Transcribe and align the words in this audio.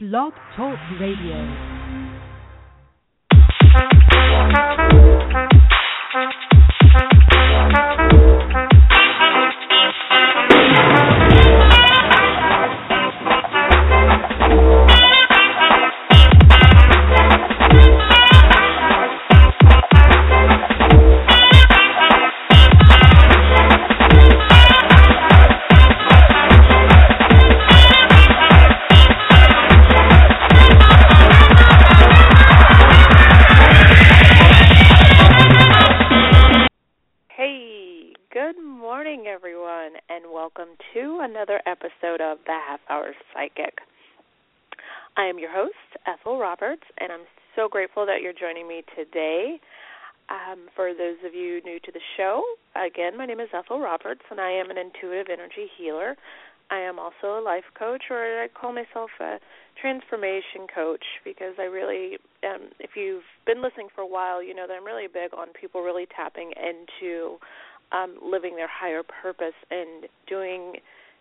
Blog 0.00 0.32
Talk 0.54 0.78
Radio. 1.00 1.42
Welcome 40.56 40.76
to 40.94 41.20
another 41.20 41.60
episode 41.66 42.22
of 42.22 42.38
The 42.46 42.56
Half 42.66 42.80
Hour 42.88 43.12
Psychic. 43.34 43.80
I 45.14 45.26
am 45.26 45.38
your 45.38 45.52
host, 45.52 45.74
Ethel 46.06 46.38
Roberts, 46.38 46.84
and 46.98 47.12
I'm 47.12 47.26
so 47.54 47.68
grateful 47.68 48.06
that 48.06 48.22
you're 48.22 48.32
joining 48.32 48.66
me 48.66 48.82
today. 48.96 49.60
Um, 50.30 50.68
for 50.74 50.94
those 50.94 51.20
of 51.26 51.34
you 51.34 51.60
new 51.64 51.78
to 51.80 51.92
the 51.92 52.00
show, 52.16 52.42
again, 52.74 53.18
my 53.18 53.26
name 53.26 53.40
is 53.40 53.48
Ethel 53.52 53.78
Roberts, 53.78 54.22
and 54.30 54.40
I 54.40 54.50
am 54.52 54.70
an 54.70 54.78
intuitive 54.78 55.26
energy 55.30 55.68
healer. 55.76 56.16
I 56.70 56.78
am 56.78 56.98
also 56.98 57.38
a 57.38 57.44
life 57.44 57.68
coach, 57.78 58.04
or 58.08 58.42
I 58.42 58.48
call 58.48 58.72
myself 58.72 59.10
a 59.20 59.36
transformation 59.78 60.64
coach 60.74 61.04
because 61.24 61.54
I 61.58 61.64
really, 61.64 62.16
um, 62.42 62.70
if 62.80 62.90
you've 62.96 63.28
been 63.44 63.60
listening 63.60 63.88
for 63.94 64.00
a 64.00 64.08
while, 64.08 64.42
you 64.42 64.54
know 64.54 64.66
that 64.66 64.72
I'm 64.72 64.84
really 64.84 65.08
big 65.08 65.34
on 65.36 65.48
people 65.52 65.82
really 65.82 66.06
tapping 66.16 66.52
into 66.56 67.36
um, 67.92 68.18
living 68.22 68.56
their 68.56 68.68
higher 68.68 69.02
purpose 69.02 69.56
and 69.70 70.06
doing 70.28 70.74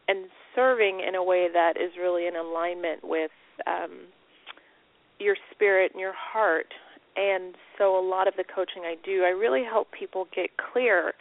and 0.07 0.27
serving 0.55 1.01
in 1.05 1.15
a 1.15 1.23
way 1.23 1.47
that 1.51 1.73
is 1.75 1.91
really 1.99 2.27
in 2.27 2.35
alignment 2.35 3.03
with 3.03 3.31
um, 3.65 4.07
your 5.19 5.35
spirit 5.51 5.91
and 5.93 5.99
your 5.99 6.13
heart. 6.15 6.67
And 7.15 7.55
so, 7.77 7.99
a 7.99 8.05
lot 8.07 8.27
of 8.27 8.35
the 8.37 8.43
coaching 8.43 8.83
I 8.83 8.95
do, 9.03 9.23
I 9.23 9.29
really 9.29 9.63
help 9.63 9.87
people 9.91 10.27
get 10.35 10.51
clear 10.71 11.13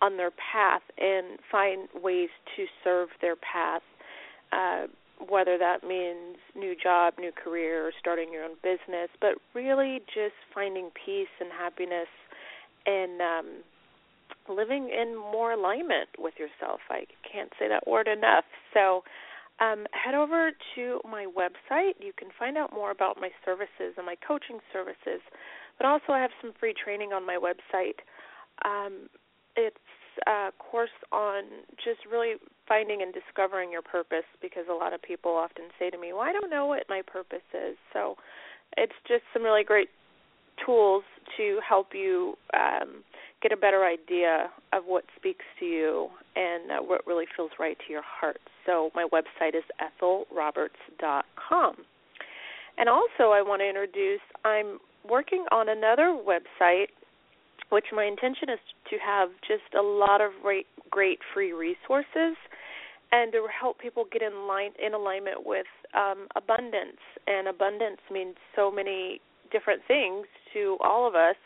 on 0.00 0.16
their 0.16 0.30
path 0.30 0.82
and 0.96 1.38
find 1.50 1.88
ways 2.02 2.30
to 2.56 2.64
serve 2.82 3.08
their 3.20 3.36
path. 3.36 3.82
Uh, 4.52 4.86
whether 5.28 5.58
that 5.58 5.84
means 5.86 6.38
new 6.56 6.74
job, 6.74 7.14
new 7.18 7.32
career, 7.32 7.86
or 7.86 7.92
starting 8.00 8.32
your 8.32 8.44
own 8.44 8.56
business, 8.62 9.10
but 9.20 9.34
really 9.54 10.00
just 10.06 10.34
finding 10.54 10.88
peace 11.04 11.28
and 11.40 11.50
happiness 11.52 12.08
and 12.86 13.20
um, 13.20 13.46
living 14.48 14.90
in 14.90 15.16
more 15.16 15.52
alignment 15.52 16.08
with 16.18 16.34
yourself. 16.38 16.80
I 16.90 17.04
can't 17.30 17.50
say 17.58 17.68
that 17.68 17.86
word 17.86 18.08
enough. 18.08 18.44
So 18.74 19.02
um, 19.60 19.86
head 19.92 20.14
over 20.14 20.52
to 20.74 21.00
my 21.04 21.26
website. 21.26 21.94
You 22.00 22.12
can 22.16 22.28
find 22.38 22.56
out 22.56 22.72
more 22.72 22.90
about 22.90 23.16
my 23.20 23.30
services 23.44 23.94
and 23.96 24.06
my 24.06 24.16
coaching 24.26 24.58
services, 24.72 25.20
but 25.78 25.86
also 25.86 26.12
I 26.12 26.20
have 26.20 26.30
some 26.40 26.52
free 26.58 26.74
training 26.74 27.12
on 27.12 27.26
my 27.26 27.36
website. 27.36 28.00
Um, 28.64 29.08
it's 29.56 29.76
a 30.26 30.50
course 30.58 30.90
on 31.12 31.44
just 31.76 32.00
really 32.10 32.34
finding 32.66 33.02
and 33.02 33.12
discovering 33.12 33.70
your 33.70 33.82
purpose 33.82 34.24
because 34.40 34.64
a 34.70 34.74
lot 34.74 34.92
of 34.92 35.02
people 35.02 35.32
often 35.32 35.64
say 35.78 35.90
to 35.90 35.98
me, 35.98 36.12
"Well, 36.12 36.22
I 36.22 36.32
don't 36.32 36.50
know 36.50 36.66
what 36.66 36.88
my 36.88 37.02
purpose 37.02 37.46
is." 37.54 37.76
So 37.92 38.16
it's 38.76 38.96
just 39.06 39.24
some 39.32 39.42
really 39.42 39.64
great 39.64 39.90
tools 40.64 41.04
to 41.36 41.60
help 41.66 41.94
you 41.94 42.36
um, 42.54 43.04
get 43.42 43.52
a 43.52 43.56
better 43.56 43.84
idea 43.84 44.50
of 44.72 44.84
what 44.84 45.04
speaks 45.16 45.44
to 45.58 45.64
you 45.64 46.08
and 46.36 46.70
uh, 46.70 46.76
what 46.78 47.06
really 47.06 47.26
feels 47.36 47.50
right 47.58 47.76
to 47.86 47.92
your 47.92 48.02
heart. 48.02 48.40
So 48.66 48.90
my 48.94 49.06
website 49.12 49.54
is 49.56 49.64
ethelroberts.com. 49.80 51.74
And 52.78 52.88
also, 52.88 53.30
I 53.32 53.42
want 53.42 53.60
to 53.60 53.68
introduce 53.68 54.20
I'm 54.44 54.78
working 55.08 55.44
on 55.50 55.68
another 55.68 56.16
website 56.26 56.88
which 57.70 57.86
my 57.92 58.04
intention 58.04 58.50
is 58.50 58.58
to 58.90 58.96
have 58.98 59.30
just 59.46 59.74
a 59.78 59.82
lot 59.82 60.20
of 60.20 60.32
great, 60.42 60.66
great 60.90 61.20
free 61.32 61.52
resources 61.52 62.36
and 63.12 63.32
to 63.32 63.46
help 63.48 63.78
people 63.78 64.04
get 64.12 64.22
in 64.22 64.46
line 64.46 64.72
in 64.84 64.94
alignment 64.94 65.46
with 65.46 65.66
um, 65.94 66.26
abundance. 66.36 67.00
And 67.26 67.48
abundance 67.48 68.00
means 68.10 68.36
so 68.54 68.70
many 68.70 69.20
different 69.50 69.82
things 69.88 70.26
to 70.52 70.76
all 70.80 71.08
of 71.08 71.14
us. 71.14 71.36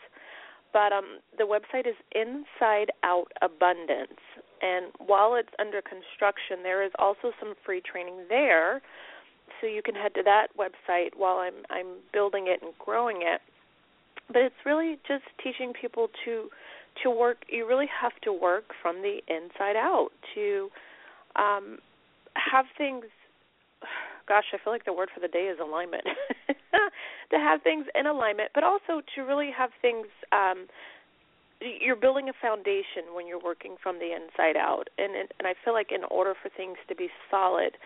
But 0.75 0.91
um, 0.91 1.19
the 1.37 1.45
website 1.45 1.87
is 1.87 1.95
Inside 2.11 2.91
Out 3.01 3.31
Abundance, 3.41 4.19
and 4.61 4.87
while 4.99 5.35
it's 5.35 5.55
under 5.57 5.81
construction, 5.81 6.63
there 6.63 6.83
is 6.83 6.91
also 6.99 7.31
some 7.39 7.53
free 7.65 7.79
training 7.79 8.25
there. 8.27 8.81
So 9.61 9.67
you 9.67 9.81
can 9.81 9.95
head 9.95 10.13
to 10.15 10.23
that 10.23 10.47
website 10.59 11.11
while 11.15 11.37
I'm 11.37 11.63
I'm 11.69 12.03
building 12.11 12.47
it 12.47 12.61
and 12.61 12.73
growing 12.77 13.21
it. 13.21 13.39
But 14.27 14.41
it's 14.41 14.65
really 14.65 14.99
just 15.07 15.23
teaching 15.41 15.71
people 15.71 16.09
to 16.25 16.49
to 17.03 17.09
work. 17.09 17.37
You 17.47 17.65
really 17.65 17.87
have 18.01 18.19
to 18.23 18.33
work 18.33 18.65
from 18.81 18.97
the 19.01 19.19
inside 19.29 19.77
out 19.77 20.09
to 20.33 20.69
um 21.37 21.77
have 22.35 22.65
things 22.77 23.05
gosh 24.27 24.45
i 24.53 24.57
feel 24.63 24.73
like 24.73 24.85
the 24.85 24.93
word 24.93 25.09
for 25.13 25.19
the 25.19 25.27
day 25.27 25.45
is 25.45 25.57
alignment 25.61 26.03
to 27.31 27.37
have 27.37 27.61
things 27.61 27.85
in 27.95 28.05
alignment 28.05 28.49
but 28.53 28.63
also 28.63 29.01
to 29.15 29.21
really 29.21 29.51
have 29.55 29.69
things 29.81 30.07
um 30.31 30.67
you're 31.61 31.95
building 31.95 32.29
a 32.29 32.33
foundation 32.41 33.15
when 33.15 33.25
you're 33.25 33.41
working 33.41 33.75
from 33.81 33.97
the 33.99 34.11
inside 34.11 34.57
out 34.57 34.89
and 34.97 35.15
and 35.15 35.47
I 35.47 35.53
feel 35.63 35.73
like 35.73 35.91
in 35.91 36.03
order 36.11 36.33
for 36.41 36.49
things 36.49 36.77
to 36.89 36.95
be 36.95 37.09
solid 37.31 37.77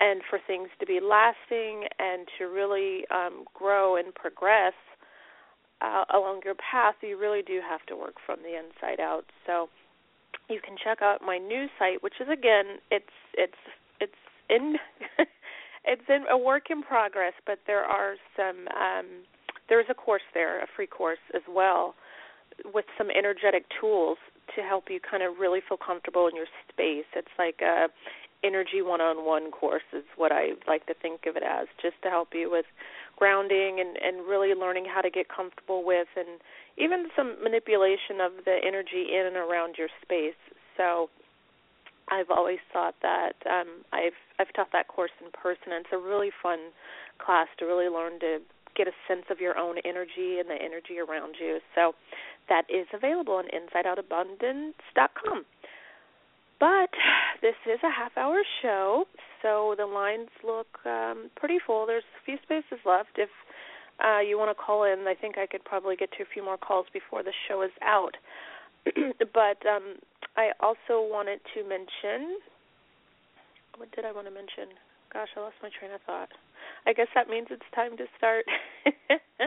and 0.00 0.22
for 0.30 0.38
things 0.46 0.68
to 0.80 0.86
be 0.86 1.00
lasting 1.02 1.88
and 1.98 2.26
to 2.38 2.44
really 2.44 3.04
um 3.10 3.44
grow 3.54 3.96
and 3.96 4.14
progress 4.14 4.74
uh, 5.80 6.04
along 6.12 6.40
your 6.44 6.54
path, 6.56 6.94
you 7.02 7.18
really 7.18 7.42
do 7.42 7.60
have 7.68 7.84
to 7.86 7.96
work 7.96 8.14
from 8.24 8.38
the 8.42 8.58
inside 8.58 9.00
out. 9.00 9.24
So 9.46 9.68
you 10.48 10.60
can 10.64 10.76
check 10.82 11.02
out 11.02 11.20
my 11.24 11.38
new 11.38 11.66
site, 11.78 12.02
which 12.02 12.14
is 12.20 12.28
again, 12.28 12.78
it's 12.90 13.06
it's 13.34 13.58
it's 14.00 14.12
in 14.50 14.76
it's 15.84 16.02
in 16.08 16.24
a 16.30 16.36
work 16.36 16.70
in 16.70 16.82
progress, 16.82 17.32
but 17.46 17.58
there 17.66 17.84
are 17.84 18.14
some 18.36 18.68
um, 18.68 19.06
there's 19.68 19.86
a 19.90 19.94
course 19.94 20.22
there, 20.34 20.60
a 20.62 20.66
free 20.74 20.86
course 20.86 21.18
as 21.34 21.42
well, 21.48 21.94
with 22.72 22.86
some 22.96 23.08
energetic 23.10 23.64
tools 23.80 24.18
to 24.56 24.62
help 24.62 24.84
you 24.88 24.98
kind 24.98 25.22
of 25.22 25.38
really 25.38 25.60
feel 25.68 25.76
comfortable 25.76 26.26
in 26.26 26.34
your 26.34 26.46
space. 26.72 27.04
It's 27.14 27.28
like 27.38 27.60
a 27.62 27.88
energy 28.44 28.82
one-on-one 28.82 29.50
course 29.50 29.82
is 29.92 30.04
what 30.16 30.30
I 30.30 30.50
like 30.68 30.86
to 30.86 30.94
think 30.94 31.26
of 31.26 31.36
it 31.36 31.42
as, 31.42 31.66
just 31.82 32.00
to 32.04 32.08
help 32.08 32.28
you 32.32 32.50
with 32.50 32.66
grounding 33.16 33.80
and 33.80 33.96
and 33.98 34.26
really 34.28 34.54
learning 34.54 34.86
how 34.86 35.00
to 35.00 35.10
get 35.10 35.26
comfortable 35.28 35.84
with 35.84 36.08
and 36.16 36.40
even 36.76 37.08
some 37.16 37.36
manipulation 37.42 38.20
of 38.22 38.32
the 38.44 38.56
energy 38.64 39.10
in 39.12 39.26
and 39.26 39.36
around 39.36 39.74
your 39.76 39.88
space. 40.02 40.38
So 40.76 41.10
I've 42.10 42.30
always 42.30 42.58
thought 42.72 42.94
that 43.02 43.34
um 43.46 43.84
I've 43.92 44.18
I've 44.38 44.52
taught 44.54 44.72
that 44.72 44.88
course 44.88 45.10
in 45.20 45.30
person 45.30 45.72
and 45.72 45.84
it's 45.84 45.92
a 45.92 45.98
really 45.98 46.30
fun 46.42 46.72
class 47.18 47.48
to 47.58 47.66
really 47.66 47.88
learn 47.88 48.20
to 48.20 48.38
get 48.76 48.86
a 48.86 48.92
sense 49.08 49.24
of 49.30 49.40
your 49.40 49.58
own 49.58 49.76
energy 49.84 50.38
and 50.38 50.48
the 50.48 50.54
energy 50.54 50.98
around 50.98 51.34
you. 51.40 51.58
So 51.74 51.92
that 52.48 52.64
is 52.70 52.86
available 52.94 53.34
on 53.34 53.44
insideoutabundance.com. 53.50 55.44
But 56.60 56.90
this 57.40 57.54
is 57.66 57.78
a 57.84 57.90
half 57.90 58.16
hour 58.16 58.42
show, 58.62 59.04
so 59.42 59.74
the 59.78 59.86
lines 59.86 60.28
look 60.44 60.66
um, 60.84 61.30
pretty 61.36 61.58
full. 61.64 61.86
There's 61.86 62.02
a 62.20 62.24
few 62.24 62.36
spaces 62.42 62.84
left. 62.84 63.10
If 63.16 63.28
uh, 64.04 64.20
you 64.20 64.38
want 64.38 64.50
to 64.50 64.60
call 64.60 64.84
in, 64.84 65.04
I 65.06 65.14
think 65.14 65.38
I 65.38 65.46
could 65.46 65.64
probably 65.64 65.94
get 65.94 66.10
to 66.18 66.22
a 66.22 66.26
few 66.32 66.44
more 66.44 66.56
calls 66.56 66.86
before 66.92 67.22
the 67.22 67.32
show 67.48 67.62
is 67.62 67.70
out. 67.82 68.16
but 69.34 69.58
um, 69.66 69.96
I 70.36 70.50
also 70.60 71.02
wanted 71.06 71.40
to 71.54 71.62
mention 71.68 72.38
what 73.78 73.90
did 73.94 74.04
I 74.04 74.12
want 74.12 74.26
to 74.26 74.34
mention? 74.34 74.74
Gosh, 75.12 75.28
I 75.36 75.40
lost 75.40 75.54
my 75.62 75.70
train 75.70 75.92
of 75.92 76.02
thought. 76.02 76.28
I 76.86 76.92
guess 76.92 77.06
that 77.14 77.28
means 77.28 77.46
it's 77.50 77.62
time 77.74 77.96
to 77.96 78.04
start. 78.18 78.44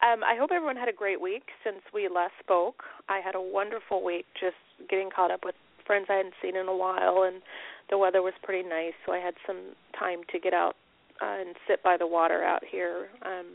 um, 0.00 0.24
I 0.24 0.36
hope 0.38 0.50
everyone 0.52 0.76
had 0.76 0.88
a 0.88 0.92
great 0.92 1.20
week 1.20 1.44
since 1.62 1.84
we 1.92 2.08
last 2.08 2.32
spoke. 2.42 2.82
I 3.08 3.20
had 3.20 3.34
a 3.34 3.40
wonderful 3.40 4.02
week 4.02 4.24
just 4.40 4.56
getting 4.88 5.10
caught 5.14 5.30
up 5.30 5.44
with 5.44 5.54
friends 5.86 6.06
I 6.08 6.14
hadn't 6.14 6.34
seen 6.42 6.56
in 6.56 6.66
a 6.66 6.76
while, 6.76 7.24
and 7.28 7.42
the 7.90 7.98
weather 7.98 8.22
was 8.22 8.34
pretty 8.42 8.66
nice, 8.68 8.96
so 9.06 9.12
I 9.12 9.18
had 9.18 9.34
some 9.46 9.76
time 9.98 10.20
to 10.32 10.38
get 10.38 10.54
out 10.54 10.76
uh, 11.22 11.40
and 11.40 11.56
sit 11.68 11.82
by 11.82 11.96
the 11.96 12.06
water 12.06 12.42
out 12.42 12.62
here 12.68 13.08
um, 13.24 13.46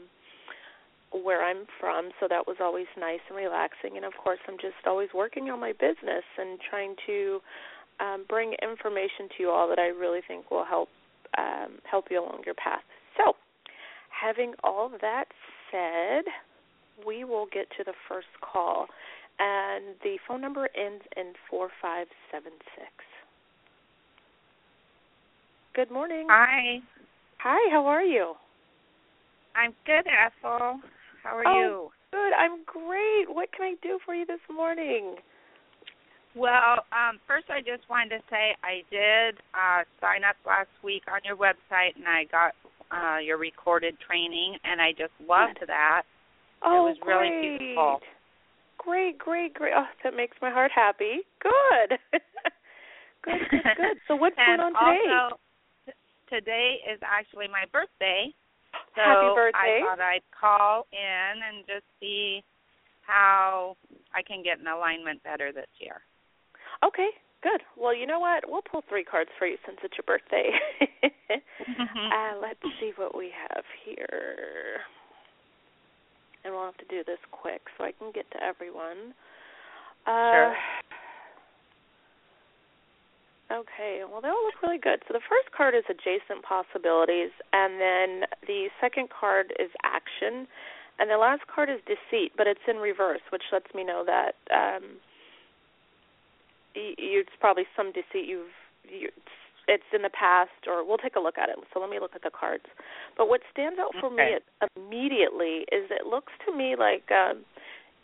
where 1.21 1.43
I'm 1.43 1.65
from. 1.79 2.09
So 2.19 2.27
that 2.29 2.47
was 2.47 2.57
always 2.59 2.87
nice 2.97 3.19
and 3.29 3.37
relaxing. 3.37 3.97
And 3.97 4.05
of 4.05 4.13
course, 4.21 4.39
I'm 4.47 4.57
just 4.57 4.81
always 4.85 5.09
working 5.13 5.49
on 5.49 5.59
my 5.59 5.73
business 5.73 6.23
and 6.37 6.59
trying 6.69 6.95
to 7.05 7.39
um, 7.99 8.25
bring 8.27 8.53
information 8.61 9.29
to 9.37 9.43
you 9.43 9.49
all 9.49 9.67
that 9.69 9.79
I 9.79 9.87
really 9.87 10.21
think 10.27 10.49
will 10.49 10.65
help 10.65 10.89
um, 11.37 11.79
help 11.89 12.05
you 12.11 12.19
along 12.19 12.41
your 12.45 12.55
path. 12.55 12.81
So 13.17 13.33
having 14.09 14.53
all 14.63 14.91
that 15.01 15.25
said, 15.71 16.25
we 17.05 17.23
will 17.23 17.47
get 17.51 17.67
to 17.77 17.83
the 17.83 17.93
first 18.07 18.27
call. 18.41 18.87
And 19.39 19.95
the 20.03 20.17
phone 20.27 20.41
number 20.41 20.69
ends 20.75 21.03
in 21.17 21.33
4576. 21.49 22.85
Good 25.75 25.89
morning. 25.89 26.27
Hi. 26.29 26.79
Hi, 27.39 27.71
how 27.71 27.87
are 27.87 28.03
you? 28.03 28.35
I'm 29.55 29.73
good, 29.85 30.05
Ethel. 30.07 30.79
How 31.23 31.37
are 31.37 31.47
oh, 31.47 31.55
you? 31.55 31.89
Good. 32.11 32.33
I'm 32.37 32.63
great. 32.65 33.33
What 33.33 33.49
can 33.55 33.65
I 33.65 33.75
do 33.81 33.97
for 34.05 34.13
you 34.13 34.25
this 34.25 34.43
morning? 34.53 35.15
Well, 36.35 36.83
um, 36.91 37.19
first 37.27 37.45
I 37.49 37.59
just 37.59 37.87
wanted 37.89 38.09
to 38.09 38.21
say 38.29 38.57
I 38.63 38.83
did 38.91 39.39
uh, 39.53 39.87
sign 40.01 40.23
up 40.27 40.35
last 40.45 40.73
week 40.83 41.03
on 41.07 41.21
your 41.23 41.37
website 41.37 41.95
and 41.95 42.05
I 42.05 42.25
got 42.25 42.53
uh, 42.91 43.19
your 43.19 43.37
recorded 43.37 43.95
training 44.05 44.57
and 44.63 44.81
I 44.81 44.91
just 44.91 45.13
loved 45.21 45.59
that. 45.65 46.03
Oh, 46.63 46.87
it 46.87 46.89
was 46.89 46.97
great. 47.01 47.15
really 47.15 47.57
beautiful. 47.57 47.99
Great, 48.77 49.17
great, 49.17 49.53
great. 49.53 49.73
Oh, 49.75 49.85
that 50.03 50.15
makes 50.15 50.35
my 50.41 50.51
heart 50.51 50.71
happy. 50.73 51.21
Good. 51.39 51.99
good, 53.23 53.39
good, 53.49 53.63
good. 53.77 53.97
So 54.07 54.15
what's 54.15 54.35
going 54.45 54.59
on 54.59 54.73
today? 54.73 55.05
Also, 55.07 55.39
t- 55.85 55.93
today 56.29 56.77
is 56.91 56.99
actually 57.03 57.47
my 57.47 57.63
birthday. 57.71 58.33
So 58.95 59.01
Happy 59.01 59.29
birthday. 59.35 59.81
I 59.81 59.85
thought 59.85 59.99
I'd 59.99 60.27
call 60.29 60.85
in 60.91 61.33
and 61.41 61.65
just 61.65 61.85
see 61.99 62.43
how 63.01 63.75
I 64.13 64.21
can 64.21 64.43
get 64.43 64.59
an 64.59 64.67
alignment 64.67 65.23
better 65.23 65.51
this 65.51 65.69
year. 65.79 66.01
Okay, 66.85 67.09
good. 67.41 67.61
Well, 67.77 67.95
you 67.95 68.05
know 68.05 68.19
what? 68.19 68.43
We'll 68.47 68.61
pull 68.61 68.83
three 68.87 69.03
cards 69.03 69.29
for 69.39 69.47
you 69.47 69.57
since 69.65 69.77
it's 69.83 69.95
your 69.97 70.05
birthday. 70.05 70.51
uh, 71.31 72.39
let's 72.41 72.61
see 72.79 72.91
what 72.95 73.17
we 73.17 73.31
have 73.49 73.63
here. 73.85 74.81
And 76.43 76.53
we'll 76.53 76.65
have 76.65 76.77
to 76.77 76.85
do 76.89 77.03
this 77.05 77.19
quick 77.31 77.61
so 77.77 77.85
I 77.85 77.91
can 77.91 78.11
get 78.13 78.29
to 78.31 78.43
everyone. 78.43 79.13
Uh, 80.05 80.31
Sure. 80.31 80.55
Okay, 83.53 84.01
well, 84.09 84.19
they 84.21 84.29
all 84.29 84.43
look 84.45 84.57
really 84.63 84.79
good. 84.81 85.03
So 85.07 85.13
the 85.13 85.21
first 85.29 85.53
card 85.55 85.75
is 85.75 85.83
adjacent 85.85 86.41
possibilities, 86.41 87.29
and 87.53 87.77
then 87.79 88.09
the 88.47 88.69
second 88.81 89.09
card 89.13 89.53
is 89.59 89.69
action, 89.85 90.47
and 90.97 91.09
the 91.09 91.17
last 91.17 91.45
card 91.53 91.69
is 91.69 91.77
deceit, 91.85 92.33
but 92.35 92.47
it's 92.47 92.65
in 92.67 92.77
reverse, 92.77 93.21
which 93.31 93.43
lets 93.51 93.69
me 93.75 93.83
know 93.83 94.03
that 94.05 94.33
um, 94.49 94.97
y- 96.75 96.97
you, 96.97 97.21
it's 97.21 97.37
probably 97.39 97.65
some 97.77 97.91
deceit 97.93 98.25
you've 98.25 98.57
you, 98.89 99.09
it's 99.67 99.87
in 99.93 100.01
the 100.01 100.09
past, 100.09 100.67
or 100.67 100.85
we'll 100.85 100.97
take 100.97 101.15
a 101.15 101.19
look 101.19 101.37
at 101.37 101.49
it. 101.49 101.55
So 101.73 101.79
let 101.79 101.89
me 101.89 101.99
look 101.99 102.15
at 102.15 102.23
the 102.23 102.31
cards. 102.33 102.65
But 103.17 103.29
what 103.29 103.41
stands 103.51 103.79
out 103.79 103.93
for 104.01 104.09
me 104.09 104.35
immediately 104.75 105.63
is 105.71 105.87
it 105.89 106.05
looks 106.05 106.33
to 106.45 106.55
me 106.55 106.75
like 106.77 107.05
um, 107.11 107.45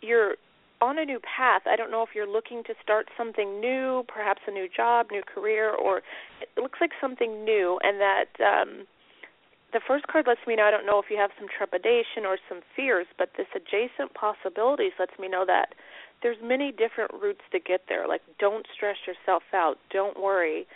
you're 0.00 0.36
on 0.80 0.98
a 0.98 1.04
new 1.04 1.20
path. 1.20 1.62
I 1.66 1.76
don't 1.76 1.90
know 1.90 2.02
if 2.02 2.10
you're 2.14 2.30
looking 2.30 2.62
to 2.64 2.74
start 2.82 3.08
something 3.16 3.60
new, 3.60 4.04
perhaps 4.08 4.40
a 4.46 4.50
new 4.50 4.68
job, 4.68 5.06
new 5.10 5.22
career, 5.22 5.70
or 5.70 5.98
it 6.40 6.48
looks 6.60 6.78
like 6.80 6.92
something 7.00 7.44
new, 7.44 7.78
and 7.82 8.00
that 8.00 8.30
um, 8.40 8.86
the 9.72 9.80
first 9.86 10.06
card 10.06 10.26
lets 10.26 10.40
me 10.46 10.56
know 10.56 10.64
I 10.64 10.70
don't 10.70 10.86
know 10.86 10.98
if 10.98 11.06
you 11.10 11.16
have 11.16 11.30
some 11.38 11.48
trepidation 11.48 12.24
or 12.24 12.38
some 12.48 12.60
fears, 12.74 13.06
but 13.18 13.30
this 13.36 13.46
adjacent 13.54 14.14
possibilities 14.14 14.92
lets 14.98 15.16
me 15.18 15.28
know 15.28 15.44
that 15.46 15.74
there's 16.22 16.38
many 16.42 16.72
different 16.72 17.12
routes 17.14 17.44
to 17.52 17.60
get 17.60 17.82
there. 17.88 18.08
Like 18.08 18.22
don't 18.38 18.66
stress 18.74 18.96
yourself 19.06 19.42
out, 19.54 19.78
don't 19.90 20.20
worry. 20.20 20.66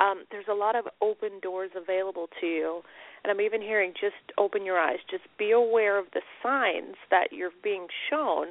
Um, 0.00 0.24
there's 0.30 0.46
a 0.50 0.54
lot 0.54 0.76
of 0.76 0.86
open 1.00 1.40
doors 1.40 1.70
available 1.76 2.28
to 2.40 2.46
you. 2.46 2.82
And 3.22 3.30
I'm 3.30 3.40
even 3.40 3.62
hearing 3.62 3.92
just 3.98 4.36
open 4.36 4.66
your 4.66 4.78
eyes, 4.78 4.98
just 5.10 5.24
be 5.38 5.50
aware 5.50 5.98
of 5.98 6.06
the 6.12 6.20
signs 6.42 6.96
that 7.10 7.32
you're 7.32 7.54
being 7.62 7.86
shown 8.10 8.48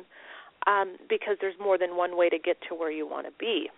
um, 0.68 0.98
because 1.10 1.38
there's 1.42 1.58
more 1.60 1.78
than 1.78 1.96
one 1.96 2.18
way 2.18 2.30
to 2.30 2.38
get 2.40 2.58
to 2.70 2.76
where 2.76 2.92
you 2.92 3.08
want 3.08 3.26
to 3.26 3.34
be. 3.40 3.70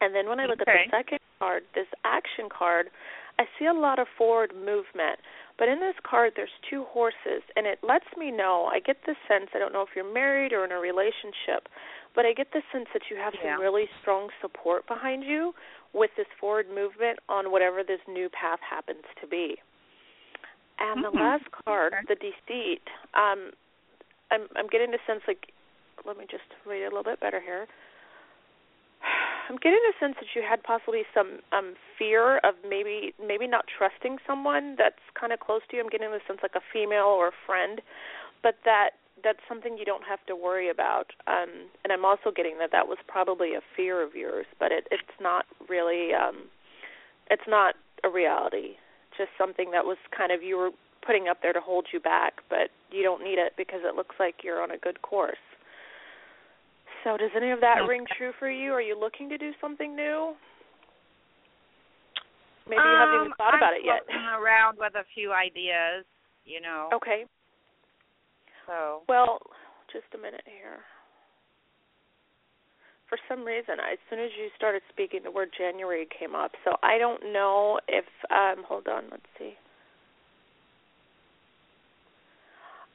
And 0.00 0.14
then 0.14 0.28
when 0.28 0.40
I 0.40 0.46
look 0.46 0.60
at 0.60 0.66
the 0.66 0.90
second 0.90 1.18
card, 1.38 1.62
this 1.74 1.86
action 2.04 2.48
card, 2.50 2.90
I 3.38 3.44
see 3.58 3.66
a 3.66 3.72
lot 3.72 3.98
of 3.98 4.06
forward 4.18 4.52
movement. 4.54 5.18
But 5.58 5.68
in 5.68 5.80
this 5.80 5.94
card, 6.02 6.32
there's 6.34 6.52
two 6.68 6.84
horses, 6.90 7.42
and 7.54 7.66
it 7.66 7.78
lets 7.82 8.06
me 8.16 8.30
know. 8.30 8.68
I 8.72 8.80
get 8.80 8.96
the 9.06 9.14
sense. 9.28 9.50
I 9.54 9.58
don't 9.58 9.72
know 9.72 9.82
if 9.82 9.90
you're 9.94 10.12
married 10.12 10.52
or 10.52 10.64
in 10.64 10.72
a 10.72 10.78
relationship, 10.78 11.68
but 12.16 12.24
I 12.24 12.32
get 12.32 12.52
the 12.52 12.62
sense 12.72 12.88
that 12.92 13.02
you 13.10 13.16
have 13.16 13.34
Yeah. 13.34 13.54
some 13.54 13.60
really 13.62 13.88
strong 14.00 14.30
support 14.40 14.86
behind 14.86 15.24
you 15.24 15.54
with 15.92 16.10
this 16.16 16.26
forward 16.40 16.68
movement 16.68 17.20
on 17.28 17.50
whatever 17.52 17.84
this 17.84 18.00
new 18.08 18.28
path 18.30 18.60
happens 18.60 19.04
to 19.20 19.26
be. 19.26 19.60
And 20.78 21.04
the 21.04 21.10
Mhm. 21.12 21.20
last 21.20 21.44
card, 21.64 21.92
Okay. 21.94 22.06
the 22.08 22.16
deceit, 22.16 22.82
um, 23.14 23.52
I'm 24.30 24.48
I'm 24.56 24.66
getting 24.66 24.90
the 24.90 24.98
sense 25.06 25.22
like, 25.28 25.52
let 26.06 26.16
me 26.18 26.24
just 26.30 26.48
read 26.66 26.82
it 26.82 26.86
a 26.86 26.94
little 26.94 27.04
bit 27.04 27.20
better 27.20 27.40
here. 27.40 27.66
I'm 29.48 29.56
getting 29.56 29.80
the 29.82 29.94
sense 29.98 30.16
that 30.20 30.30
you 30.34 30.42
had 30.42 30.62
possibly 30.62 31.02
some 31.14 31.40
um 31.52 31.74
fear 31.98 32.38
of 32.38 32.54
maybe 32.68 33.14
maybe 33.20 33.46
not 33.46 33.64
trusting 33.66 34.18
someone 34.26 34.76
that's 34.78 35.02
kind 35.18 35.32
of 35.32 35.40
close 35.40 35.62
to 35.70 35.76
you. 35.76 35.82
I'm 35.82 35.90
getting 35.90 36.10
the 36.10 36.20
sense 36.26 36.40
like 36.42 36.56
a 36.56 36.64
female 36.72 37.10
or 37.10 37.28
a 37.28 37.38
friend, 37.46 37.80
but 38.42 38.56
that 38.64 38.98
that's 39.22 39.38
something 39.48 39.78
you 39.78 39.84
don't 39.84 40.04
have 40.04 40.24
to 40.26 40.34
worry 40.36 40.70
about. 40.70 41.12
Um 41.26 41.70
and 41.84 41.92
I'm 41.92 42.04
also 42.04 42.30
getting 42.34 42.58
that 42.58 42.72
that 42.72 42.88
was 42.88 42.98
probably 43.06 43.54
a 43.54 43.62
fear 43.76 44.02
of 44.02 44.14
yours, 44.14 44.46
but 44.58 44.72
it 44.72 44.86
it's 44.90 45.18
not 45.20 45.46
really 45.68 46.14
um 46.14 46.48
it's 47.30 47.46
not 47.48 47.74
a 48.04 48.08
reality. 48.10 48.76
Just 49.16 49.30
something 49.36 49.70
that 49.72 49.84
was 49.84 49.98
kind 50.16 50.32
of 50.32 50.42
you 50.42 50.56
were 50.56 50.70
putting 51.04 51.28
up 51.28 51.42
there 51.42 51.52
to 51.52 51.60
hold 51.60 51.86
you 51.92 52.00
back, 52.00 52.40
but 52.48 52.70
you 52.90 53.02
don't 53.02 53.22
need 53.22 53.38
it 53.38 53.52
because 53.56 53.80
it 53.84 53.96
looks 53.96 54.16
like 54.18 54.36
you're 54.42 54.62
on 54.62 54.70
a 54.70 54.78
good 54.78 55.02
course. 55.02 55.42
So, 57.04 57.16
does 57.16 57.30
any 57.36 57.50
of 57.50 57.60
that 57.60 57.82
ring 57.88 58.04
true 58.16 58.32
for 58.38 58.50
you? 58.50 58.72
Are 58.72 58.80
you 58.82 58.98
looking 58.98 59.28
to 59.28 59.38
do 59.38 59.50
something 59.60 59.94
new? 59.96 60.34
Maybe 62.68 62.78
you 62.82 62.94
haven't 62.96 63.14
even 63.16 63.26
Um, 63.32 63.34
thought 63.36 63.54
about 63.54 63.74
it 63.74 63.82
yet. 63.84 64.02
I'm 64.06 64.08
it 64.08 64.14
yet. 64.14 64.22
floating 64.22 64.42
around 64.42 64.78
with 64.78 64.94
a 64.94 65.04
few 65.14 65.32
ideas, 65.32 66.04
you 66.44 66.60
know. 66.60 66.88
Okay. 66.92 67.26
So 68.66 69.02
Well, 69.08 69.40
just 69.92 70.06
a 70.14 70.18
minute 70.18 70.46
here. 70.46 70.84
For 73.08 73.18
some 73.28 73.44
reason, 73.44 73.80
as 73.80 73.98
soon 74.08 74.20
as 74.20 74.30
you 74.38 74.48
started 74.56 74.80
speaking, 74.88 75.22
the 75.22 75.30
word 75.30 75.50
January 75.52 76.06
came 76.06 76.34
up. 76.34 76.52
So 76.64 76.76
I 76.82 76.98
don't 76.98 77.32
know 77.32 77.80
if. 77.88 78.06
um 78.30 78.62
Hold 78.64 78.86
on, 78.88 79.10
let's 79.10 79.26
see. 79.38 79.58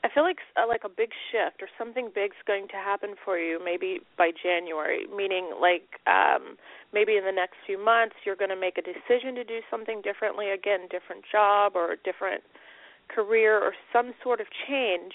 I 0.03 0.09
feel 0.13 0.23
like 0.23 0.37
uh, 0.55 0.67
like 0.67 0.83
a 0.85 0.89
big 0.89 1.09
shift 1.31 1.61
or 1.61 1.67
something 1.77 2.09
big's 2.13 2.37
going 2.45 2.67
to 2.69 2.75
happen 2.77 3.15
for 3.25 3.37
you 3.37 3.59
maybe 3.63 3.99
by 4.17 4.31
January, 4.31 5.05
meaning 5.15 5.51
like 5.59 5.87
um 6.07 6.55
maybe 6.93 7.17
in 7.17 7.25
the 7.25 7.31
next 7.31 7.57
few 7.65 7.77
months 7.83 8.15
you're 8.23 8.35
going 8.37 8.53
to 8.53 8.59
make 8.59 8.77
a 8.77 8.81
decision 8.85 9.35
to 9.35 9.43
do 9.43 9.59
something 9.69 10.01
differently 10.01 10.51
again, 10.51 10.87
different 10.89 11.23
job 11.31 11.73
or 11.75 11.93
a 11.93 11.97
different 12.05 12.43
career 13.09 13.57
or 13.59 13.73
some 13.91 14.13
sort 14.23 14.39
of 14.39 14.47
change. 14.67 15.13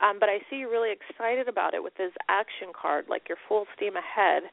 Um 0.00 0.18
but 0.20 0.28
I 0.28 0.38
see 0.48 0.56
you're 0.62 0.70
really 0.70 0.92
excited 0.92 1.48
about 1.48 1.74
it 1.74 1.82
with 1.82 1.94
this 1.96 2.12
action 2.28 2.68
card 2.76 3.06
like 3.08 3.22
you're 3.28 3.40
full 3.48 3.66
steam 3.76 3.94
ahead. 3.96 4.44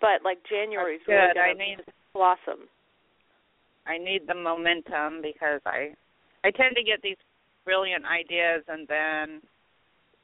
But 0.00 0.24
like 0.24 0.38
January's 0.48 1.00
That's 1.06 1.34
really 1.36 1.56
going 1.56 1.58
to 1.58 1.64
need- 1.64 1.94
blossom. 2.12 2.66
I 3.86 3.96
need 3.98 4.26
the 4.26 4.34
momentum 4.34 5.22
because 5.22 5.60
I 5.64 5.94
I 6.44 6.50
tend 6.50 6.74
to 6.76 6.82
get 6.82 7.00
these 7.02 7.16
brilliant 7.70 8.02
ideas 8.04 8.64
and 8.66 8.88
then 8.88 9.40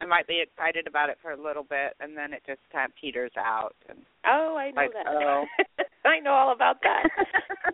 I 0.02 0.04
might 0.04 0.26
be 0.26 0.42
excited 0.42 0.86
about 0.88 1.10
it 1.10 1.18
for 1.22 1.30
a 1.30 1.40
little 1.40 1.62
bit 1.62 1.94
and 2.00 2.16
then 2.18 2.32
it 2.34 2.42
just 2.44 2.58
kind 2.72 2.90
of 2.90 2.92
peters 3.00 3.30
out 3.38 3.76
and 3.88 3.98
Oh, 4.26 4.56
I 4.58 4.70
know 4.74 4.82
Like, 4.82 4.92
that. 4.94 5.06
oh. 5.06 5.44
I 6.04 6.18
know 6.18 6.32
all 6.32 6.50
about 6.52 6.82
that. 6.82 7.06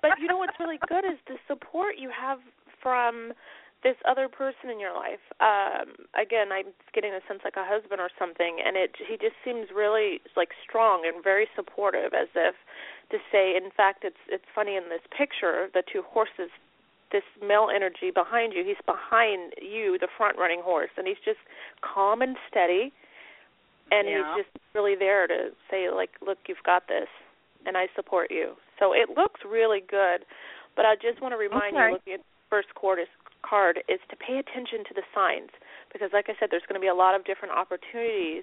but 0.02 0.12
you 0.20 0.26
know 0.28 0.36
what's 0.36 0.60
really 0.60 0.78
good 0.88 1.04
is 1.08 1.16
the 1.26 1.36
support 1.48 1.96
you 1.96 2.10
have 2.12 2.38
from 2.82 3.32
this 3.82 3.96
other 4.06 4.28
person 4.28 4.68
in 4.70 4.78
your 4.78 4.92
life. 4.94 5.24
Um 5.40 5.96
again, 6.14 6.52
I'm 6.52 6.70
getting 6.92 7.12
a 7.16 7.24
sense 7.26 7.40
like 7.48 7.56
a 7.56 7.64
husband 7.64 7.98
or 8.00 8.10
something 8.20 8.60
and 8.64 8.76
it 8.76 8.92
he 9.08 9.16
just 9.16 9.40
seems 9.42 9.68
really 9.74 10.20
like 10.36 10.50
strong 10.68 11.08
and 11.08 11.24
very 11.24 11.48
supportive 11.56 12.12
as 12.12 12.28
if 12.36 12.54
to 13.10 13.16
say 13.32 13.56
in 13.56 13.70
fact 13.74 14.04
it's 14.04 14.20
it's 14.28 14.44
funny 14.54 14.76
in 14.76 14.84
this 14.92 15.02
picture 15.16 15.68
the 15.72 15.82
two 15.90 16.02
horses 16.06 16.52
this 17.12 17.22
male 17.40 17.68
energy 17.74 18.10
behind 18.10 18.52
you 18.52 18.64
he's 18.64 18.80
behind 18.86 19.52
you 19.60 19.98
the 20.00 20.08
front 20.16 20.36
running 20.38 20.60
horse 20.64 20.90
and 20.96 21.06
he's 21.06 21.20
just 21.24 21.38
calm 21.80 22.22
and 22.22 22.36
steady 22.50 22.92
and 23.92 24.08
Yeah. 24.08 24.34
he's 24.34 24.44
just 24.44 24.56
really 24.74 24.96
there 24.96 25.26
to 25.28 25.50
say 25.70 25.90
like 25.90 26.10
look 26.24 26.38
you've 26.48 26.62
got 26.64 26.88
this 26.88 27.08
and 27.64 27.76
I 27.76 27.86
support 27.94 28.30
you. 28.32 28.56
So 28.80 28.92
it 28.92 29.10
looks 29.14 29.40
really 29.46 29.78
good, 29.78 30.26
but 30.74 30.84
I 30.84 30.96
just 30.96 31.22
want 31.22 31.30
to 31.32 31.38
remind 31.38 31.76
Okay. 31.76 31.86
you 31.86 31.92
looking 31.92 32.14
at 32.14 32.20
the 32.20 32.48
first 32.50 32.74
quarter 32.74 33.06
card 33.42 33.78
is 33.88 34.00
to 34.10 34.16
pay 34.16 34.38
attention 34.38 34.82
to 34.88 34.94
the 34.94 35.02
signs 35.14 35.50
because 35.92 36.10
like 36.12 36.26
I 36.28 36.34
said 36.40 36.48
there's 36.50 36.66
going 36.66 36.80
to 36.80 36.82
be 36.82 36.88
a 36.90 36.94
lot 36.94 37.14
of 37.14 37.24
different 37.24 37.54
opportunities. 37.54 38.42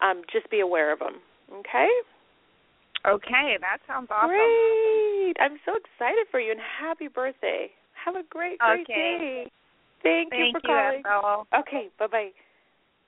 Um 0.00 0.22
just 0.32 0.48
be 0.48 0.60
aware 0.60 0.92
of 0.92 1.00
them. 1.00 1.20
Okay? 1.52 1.90
Okay, 3.04 3.58
that 3.60 3.78
sounds 3.86 4.08
awesome. 4.10 4.30
Great. 4.30 5.36
I'm 5.40 5.58
so 5.66 5.76
excited 5.76 6.24
for 6.30 6.40
you 6.40 6.52
and 6.52 6.60
happy 6.60 7.08
birthday. 7.08 7.68
Have 8.04 8.16
a 8.16 8.22
great 8.28 8.58
great 8.58 8.86
Okay. 8.86 8.94
day. 8.94 9.50
Thank, 10.02 10.30
Thank 10.30 10.54
you 10.54 10.60
for 10.60 10.68
you, 10.68 10.74
calling. 10.74 11.02
Ethel. 11.06 11.46
Okay, 11.58 11.88
bye 11.98 12.06
bye. 12.06 12.30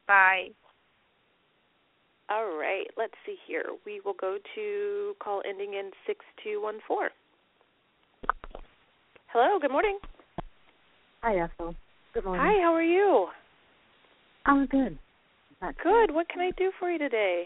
Bye. 0.06 0.48
All 2.28 2.56
right, 2.56 2.86
let's 2.96 3.14
see 3.24 3.36
here. 3.46 3.64
We 3.84 4.00
will 4.04 4.14
go 4.20 4.38
to 4.54 5.14
call 5.20 5.42
ending 5.48 5.74
in 5.74 5.90
6214. 6.06 7.10
Hello, 9.32 9.58
good 9.60 9.70
morning. 9.70 9.98
Hi, 11.22 11.38
Ethel. 11.38 11.74
Good 12.14 12.24
morning. 12.24 12.46
Hi, 12.46 12.62
how 12.62 12.72
are 12.72 12.82
you? 12.82 13.26
I'm 14.46 14.66
good. 14.66 14.98
Not 15.60 15.76
Good. 15.82 16.14
What 16.14 16.28
can 16.28 16.40
I 16.40 16.50
do 16.56 16.70
for 16.78 16.90
you 16.90 16.98
today? 16.98 17.44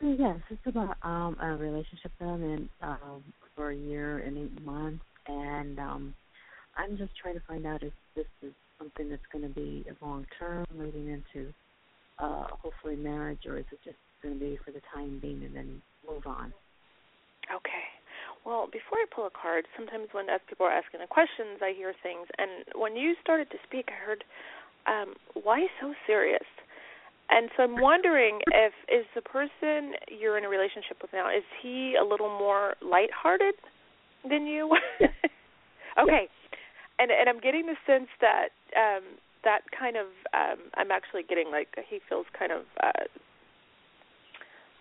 bad. 0.00 0.16
Yes, 0.18 0.36
it's 0.50 0.60
about 0.66 0.96
um 1.02 1.36
a 1.42 1.56
relationship 1.56 2.12
that 2.20 2.26
I'm 2.26 2.42
in 2.44 2.68
um 2.82 3.24
for 3.56 3.70
a 3.70 3.76
year 3.76 4.18
and 4.18 4.38
eight 4.38 4.64
months, 4.64 5.04
and 5.26 5.78
um 5.78 6.14
I'm 6.78 6.96
just 6.96 7.12
trying 7.20 7.34
to 7.34 7.42
find 7.46 7.66
out 7.66 7.82
if 7.82 7.92
this 8.14 8.26
is 8.42 8.52
something 8.78 9.10
that's 9.10 9.26
going 9.32 9.42
to 9.42 9.52
be 9.52 9.84
a 9.90 10.04
long 10.04 10.24
term, 10.38 10.64
leading 10.74 11.08
into 11.08 11.52
uh 12.18 12.46
hopefully 12.50 12.96
marriage, 12.96 13.46
or 13.46 13.58
is 13.58 13.64
it 13.70 13.78
just 13.84 13.96
going 14.22 14.34
to 14.34 14.40
be 14.40 14.58
for 14.64 14.70
the 14.70 14.80
time 14.94 15.18
being 15.20 15.44
and 15.44 15.54
then 15.54 15.82
move 16.08 16.26
on? 16.26 16.52
Okay. 17.54 17.84
Well, 18.46 18.66
before 18.66 18.98
I 18.98 19.06
pull 19.14 19.26
a 19.26 19.30
card, 19.30 19.66
sometimes 19.76 20.08
when 20.12 20.28
as 20.30 20.40
people 20.48 20.66
are 20.66 20.72
asking 20.72 21.00
the 21.00 21.06
questions, 21.06 21.60
I 21.60 21.72
hear 21.76 21.92
things. 22.02 22.26
And 22.38 22.64
when 22.80 22.96
you 22.96 23.14
started 23.20 23.50
to 23.50 23.58
speak, 23.66 23.90
I 23.90 23.98
heard, 24.06 24.24
um, 24.86 25.14
"Why 25.34 25.66
so 25.80 25.94
serious?" 26.06 26.46
And 27.30 27.50
so 27.56 27.62
I'm 27.62 27.80
wondering 27.80 28.40
if 28.52 28.72
is 28.88 29.04
the 29.14 29.20
person 29.20 29.94
you're 30.08 30.38
in 30.38 30.44
a 30.44 30.48
relationship 30.48 31.02
with 31.02 31.12
now 31.12 31.28
is 31.28 31.44
he 31.60 31.94
a 32.00 32.04
little 32.04 32.30
more 32.30 32.74
lighthearted 32.80 33.54
than 34.28 34.46
you? 34.46 34.74
okay. 35.98 36.28
And 36.98 37.10
and 37.10 37.28
I'm 37.28 37.40
getting 37.40 37.66
the 37.66 37.76
sense 37.86 38.08
that 38.20 38.50
um 38.76 39.18
that 39.44 39.62
kind 39.70 39.96
of 39.96 40.06
um 40.34 40.70
I'm 40.74 40.90
actually 40.90 41.22
getting 41.22 41.50
like 41.50 41.68
he 41.88 42.00
feels 42.08 42.26
kind 42.36 42.52
of 42.52 42.62
uh 42.82 43.06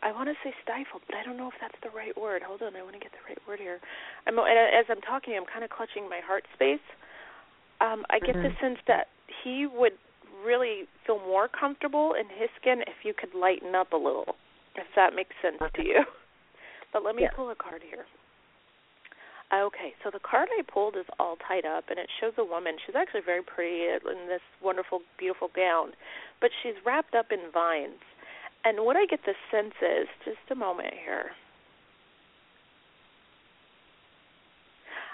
I 0.04 0.12
want 0.14 0.30
to 0.30 0.36
say 0.44 0.54
stifled, 0.62 1.02
but 1.10 1.18
I 1.18 1.24
don't 1.24 1.38
know 1.38 1.48
if 1.50 1.58
that's 1.60 1.78
the 1.82 1.90
right 1.90 2.16
word. 2.16 2.44
Hold 2.46 2.62
on, 2.62 2.76
I 2.76 2.84
want 2.84 2.94
to 2.94 3.00
get 3.02 3.12
the 3.12 3.24
right 3.28 3.40
word 3.48 3.60
here. 3.60 3.80
I'm 4.28 4.38
and 4.38 4.58
as 4.58 4.86
I'm 4.90 5.02
talking, 5.02 5.34
I'm 5.36 5.46
kind 5.46 5.64
of 5.64 5.70
clutching 5.70 6.08
my 6.10 6.22
heart 6.22 6.46
space. 6.54 6.84
Um, 7.82 8.06
I 8.10 8.20
get 8.20 8.36
the 8.42 8.50
Mhm. 8.50 8.62
sense 8.62 8.80
that 8.88 9.08
he 9.44 9.68
would 9.68 9.94
really 10.46 10.86
feel 11.06 11.20
more 11.20 11.48
comfortable 11.48 12.14
in 12.14 12.26
his 12.30 12.50
skin 12.62 12.82
if 12.86 13.04
you 13.04 13.14
could 13.14 13.34
lighten 13.38 13.76
up 13.76 13.94
a 13.94 13.98
little, 13.98 14.36
if 14.76 14.86
that 14.96 15.14
makes 15.16 15.36
sense 15.42 15.58
Okay. 15.62 15.84
to 15.84 15.84
you. 15.84 16.04
But 16.94 17.04
let 17.04 17.16
me 17.16 17.24
Yes. 17.24 17.34
pull 17.36 17.50
a 17.50 17.56
card 17.56 17.82
here. 17.84 18.06
Okay, 19.54 19.94
so 20.04 20.10
the 20.12 20.20
card 20.20 20.50
I 20.52 20.62
pulled 20.62 20.98
is 20.98 21.06
all 21.20 21.38
tied 21.48 21.66
up, 21.66 21.86
and 21.90 21.98
it 21.98 22.10
shows 22.20 22.34
a 22.38 22.44
woman. 22.44 22.76
She's 22.86 22.96
actually 22.96 23.22
very 23.26 23.42
pretty 23.42 23.88
in 23.88 24.28
this 24.28 24.42
wonderful, 24.62 25.02
beautiful 25.18 25.50
gown, 25.56 25.92
but 26.42 26.52
she's 26.62 26.76
wrapped 26.86 27.16
up 27.16 27.32
in 27.32 27.40
vines. 27.54 28.04
And 28.66 28.84
what 28.84 28.98
I 28.98 29.06
get 29.06 29.22
the 29.26 29.36
sense 29.50 29.76
is, 29.82 30.08
just 30.26 30.52
a 30.52 30.56
moment 30.56 30.94
here. 30.94 31.32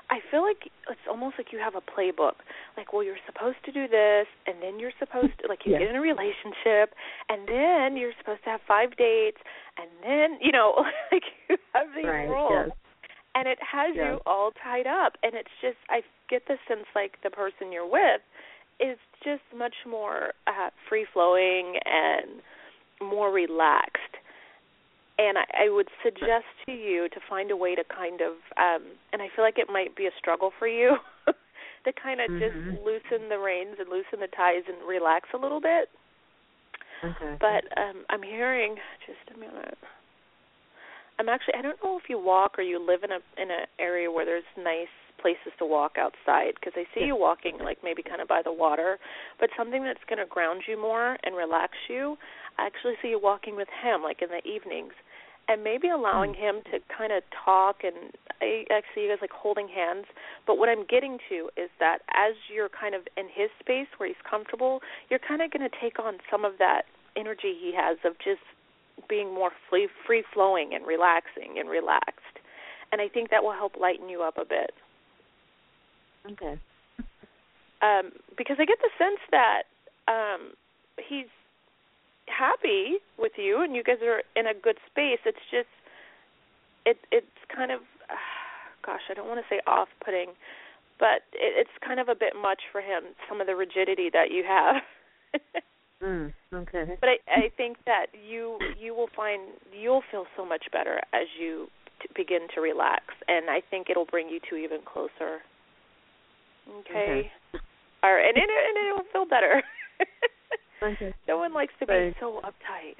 I 0.09 0.19
feel 0.31 0.41
like 0.41 0.69
it's 0.89 1.05
almost 1.07 1.35
like 1.37 1.53
you 1.53 1.59
have 1.59 1.75
a 1.75 1.81
playbook. 1.81 2.41
Like, 2.75 2.91
well, 2.91 3.03
you're 3.03 3.21
supposed 3.27 3.57
to 3.65 3.71
do 3.71 3.87
this, 3.87 4.25
and 4.47 4.57
then 4.61 4.79
you're 4.79 4.93
supposed 4.97 5.33
to, 5.41 5.47
like, 5.47 5.59
you 5.65 5.77
get 5.77 5.89
in 5.89 5.95
a 5.95 6.01
relationship, 6.01 6.97
and 7.29 7.47
then 7.47 7.97
you're 7.97 8.13
supposed 8.17 8.43
to 8.45 8.49
have 8.49 8.61
five 8.67 8.97
dates, 8.97 9.37
and 9.77 9.89
then, 10.01 10.39
you 10.41 10.51
know, 10.51 10.73
like, 11.11 11.23
you 11.49 11.57
have 11.73 11.87
these 11.95 12.05
right. 12.05 12.27
rules 12.27 12.73
Yes. 12.73 12.82
And 13.35 13.47
it 13.47 13.57
has 13.61 13.95
Yes. 13.95 14.05
you 14.05 14.19
all 14.25 14.51
tied 14.63 14.87
up 14.87 15.13
and 15.23 15.33
it's 15.35 15.51
just 15.61 15.77
i 15.89 16.01
get 16.29 16.43
the 16.47 16.57
sense 16.67 16.85
like 16.95 17.13
the 17.23 17.29
person 17.29 17.71
you're 17.71 17.89
with 17.89 18.21
is 18.79 18.97
just 19.23 19.43
much 19.55 19.75
more 19.87 20.33
uh 20.47 20.69
free 20.89 21.05
flowing 21.13 21.75
and 21.85 22.41
more 23.01 23.31
relaxed 23.31 23.99
and 25.19 25.37
I, 25.37 25.65
I 25.65 25.69
would 25.69 25.89
suggest 26.03 26.45
to 26.65 26.71
you 26.73 27.07
to 27.09 27.19
find 27.29 27.51
a 27.51 27.55
way 27.57 27.75
to 27.75 27.83
kind 27.83 28.21
of 28.21 28.33
um 28.57 28.83
and 29.11 29.21
i 29.21 29.27
feel 29.35 29.45
like 29.45 29.57
it 29.57 29.67
might 29.71 29.95
be 29.95 30.05
a 30.05 30.11
struggle 30.17 30.51
for 30.57 30.67
you 30.67 30.97
to 31.27 31.91
kind 31.93 32.21
of 32.21 32.29
Mhm. 32.29 32.39
just 32.39 32.85
loosen 32.85 33.29
the 33.29 33.37
reins 33.39 33.75
and 33.79 33.89
loosen 33.89 34.19
the 34.19 34.27
ties 34.35 34.63
and 34.67 34.87
relax 34.87 35.29
a 35.33 35.37
little 35.37 35.61
bit 35.61 35.89
Okay. 37.03 37.35
but 37.39 37.63
um 37.77 38.05
I'm 38.09 38.23
hearing 38.23 38.75
just 39.05 39.35
a 39.35 39.39
minute. 39.39 39.77
I'm 41.19 41.29
actually 41.29 41.55
I 41.57 41.61
don't 41.61 41.77
know 41.83 41.97
if 41.97 42.09
you 42.09 42.19
walk 42.19 42.57
or 42.57 42.63
you 42.63 42.79
live 42.79 43.03
in 43.03 43.11
a 43.11 43.19
in 43.41 43.51
an 43.51 43.65
area 43.79 44.11
where 44.11 44.25
there's 44.25 44.47
nice 44.57 44.91
places 45.21 45.53
to 45.59 45.65
walk 45.65 45.95
outside 45.97 46.53
because 46.55 46.73
I 46.75 46.83
see 46.93 47.01
Yeah. 47.01 47.07
you 47.07 47.15
walking 47.15 47.57
like 47.59 47.83
maybe 47.83 48.03
kind 48.03 48.21
of 48.21 48.27
by 48.27 48.41
the 48.41 48.51
water, 48.51 48.99
but 49.39 49.49
something 49.55 49.83
that's 49.83 50.03
going 50.05 50.19
to 50.19 50.25
ground 50.25 50.63
you 50.67 50.79
more 50.79 51.17
and 51.23 51.35
relax 51.35 51.73
you. 51.87 52.17
I 52.57 52.65
actually 52.65 52.97
see 53.01 53.09
you 53.09 53.19
walking 53.19 53.55
with 53.55 53.69
him 53.81 54.03
like 54.03 54.21
in 54.21 54.29
the 54.29 54.45
evenings 54.47 54.93
and 55.47 55.63
maybe 55.63 55.89
allowing 55.89 56.33
hmm. 56.33 56.41
him 56.41 56.55
to 56.71 56.79
kind 56.95 57.11
of 57.13 57.23
talk 57.45 57.83
and 57.83 58.11
I 58.41 58.65
actually 58.71 58.95
see 58.95 59.01
you 59.03 59.09
guys 59.09 59.21
like 59.21 59.31
holding 59.31 59.67
hands. 59.67 60.05
But 60.45 60.57
what 60.57 60.67
I'm 60.69 60.85
getting 60.85 61.19
to 61.29 61.49
is 61.55 61.69
that 61.79 61.99
as 62.13 62.35
you're 62.53 62.69
kind 62.69 62.95
of 62.95 63.07
in 63.15 63.27
his 63.27 63.49
space 63.59 63.87
where 63.97 64.07
he's 64.07 64.23
comfortable, 64.29 64.81
you're 65.09 65.23
kind 65.23 65.41
of 65.41 65.51
going 65.51 65.67
to 65.69 65.75
take 65.81 65.99
on 65.99 66.17
some 66.29 66.43
of 66.43 66.57
that 66.59 66.83
energy 67.15 67.55
he 67.59 67.71
has 67.75 67.97
of 68.03 68.13
just 68.19 68.41
being 69.09 69.33
more 69.33 69.51
free 69.69 69.87
free 70.05 70.23
flowing 70.33 70.73
and 70.73 70.85
relaxing 70.85 71.59
and 71.59 71.69
relaxed. 71.69 72.19
And 72.91 73.01
I 73.01 73.07
think 73.07 73.29
that 73.31 73.43
will 73.43 73.53
help 73.53 73.75
lighten 73.79 74.09
you 74.09 74.21
up 74.21 74.37
a 74.37 74.45
bit. 74.45 74.71
okay. 76.31 76.59
Um 77.81 78.11
because 78.37 78.57
I 78.59 78.65
get 78.65 78.79
the 78.81 78.91
sense 78.97 79.19
that 79.31 79.63
um 80.07 80.53
he's 80.97 81.27
happy 82.27 82.97
with 83.17 83.33
you 83.37 83.61
and 83.61 83.75
you 83.75 83.83
guys 83.83 83.97
are 84.01 84.23
in 84.35 84.47
a 84.47 84.53
good 84.53 84.77
space. 84.89 85.19
It's 85.25 85.45
just 85.51 85.67
it 86.85 86.97
it's 87.11 87.27
kind 87.53 87.71
of 87.71 87.81
gosh, 88.85 89.01
I 89.09 89.13
don't 89.13 89.27
want 89.27 89.39
to 89.39 89.47
say 89.49 89.61
off-putting, 89.65 90.29
but 90.99 91.23
it, 91.33 91.55
it's 91.55 91.85
kind 91.85 91.99
of 91.99 92.09
a 92.09 92.15
bit 92.15 92.33
much 92.39 92.63
for 92.71 92.81
him 92.81 93.03
some 93.29 93.41
of 93.41 93.47
the 93.47 93.55
rigidity 93.55 94.09
that 94.11 94.29
you 94.31 94.43
have. 94.43 94.83
Mm, 96.01 96.33
okay. 96.53 96.97
but 96.99 97.09
I 97.09 97.17
I 97.27 97.49
think 97.55 97.77
that 97.85 98.07
you 98.27 98.57
you 98.79 98.93
will 98.93 99.09
find 99.15 99.41
you'll 99.71 100.03
feel 100.11 100.25
so 100.35 100.45
much 100.45 100.65
better 100.71 100.99
as 101.13 101.27
you 101.39 101.67
t- 102.01 102.09
begin 102.15 102.47
to 102.55 102.61
relax 102.61 103.03
and 103.27 103.49
I 103.49 103.61
think 103.69 103.89
it'll 103.89 104.05
bring 104.05 104.27
you 104.29 104.39
two 104.49 104.55
even 104.55 104.79
closer. 104.85 105.39
Okay. 106.67 106.89
Okay. 106.89 107.31
All 108.03 108.13
right, 108.13 108.27
and 108.27 108.37
it 108.37 108.49
and 108.49 108.75
it 108.87 108.95
will 108.95 109.07
feel 109.11 109.25
better. 109.25 109.63
Okay. 110.83 111.13
no 111.29 111.37
one 111.37 111.53
likes 111.53 111.71
to 111.79 111.87
be 111.87 112.13
so 112.19 112.41
uptight. 112.43 112.99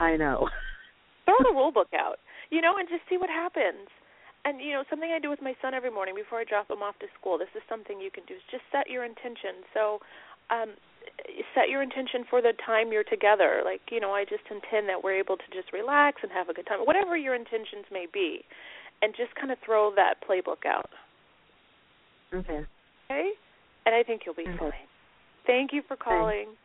I 0.00 0.16
know. 0.16 0.48
Throw 1.24 1.38
the 1.38 1.54
rule 1.54 1.70
book 1.70 1.94
out, 1.94 2.18
you 2.50 2.60
know, 2.60 2.74
and 2.76 2.88
just 2.88 3.02
see 3.08 3.16
what 3.16 3.30
happens. 3.30 3.86
And 4.44 4.60
you 4.60 4.72
know, 4.72 4.82
something 4.90 5.14
I 5.14 5.20
do 5.20 5.30
with 5.30 5.40
my 5.40 5.54
son 5.62 5.74
every 5.74 5.90
morning 5.90 6.16
before 6.16 6.40
I 6.40 6.44
drop 6.44 6.68
him 6.68 6.82
off 6.82 6.98
to 6.98 7.06
school. 7.18 7.38
This 7.38 7.54
is 7.54 7.62
something 7.68 8.00
you 8.00 8.10
can 8.10 8.24
do. 8.26 8.34
Is 8.34 8.42
just 8.50 8.64
set 8.72 8.90
your 8.90 9.04
intention. 9.04 9.62
So, 9.72 10.02
um, 10.50 10.74
set 11.54 11.68
your 11.68 11.82
intention 11.82 12.24
for 12.28 12.42
the 12.42 12.52
time 12.64 12.92
you're 12.92 13.04
together. 13.04 13.62
Like, 13.64 13.80
you 13.90 14.00
know, 14.00 14.12
I 14.12 14.24
just 14.24 14.44
intend 14.50 14.88
that 14.88 15.02
we're 15.02 15.18
able 15.18 15.36
to 15.36 15.48
just 15.52 15.72
relax 15.72 16.20
and 16.22 16.32
have 16.32 16.48
a 16.48 16.54
good 16.54 16.66
time. 16.66 16.80
Whatever 16.80 17.16
your 17.16 17.34
intentions 17.34 17.84
may 17.90 18.06
be, 18.12 18.44
and 19.02 19.14
just 19.16 19.34
kind 19.34 19.50
of 19.50 19.58
throw 19.64 19.94
that 19.96 20.14
playbook 20.28 20.66
out. 20.66 20.90
Okay. 22.32 22.64
Okay? 23.10 23.30
And 23.84 23.94
I 23.94 24.02
think 24.02 24.22
you'll 24.24 24.34
be 24.34 24.46
Okay. 24.48 24.58
fine. 24.58 24.88
Thank 25.46 25.72
you 25.72 25.82
for 25.88 25.96
calling. 25.96 26.56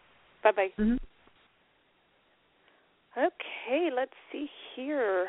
Bye 0.43 0.51
bye. 0.51 0.73
Mhm. 0.77 0.99
Okay, 3.17 3.89
let's 3.89 4.13
see 4.31 4.47
here. 4.75 5.27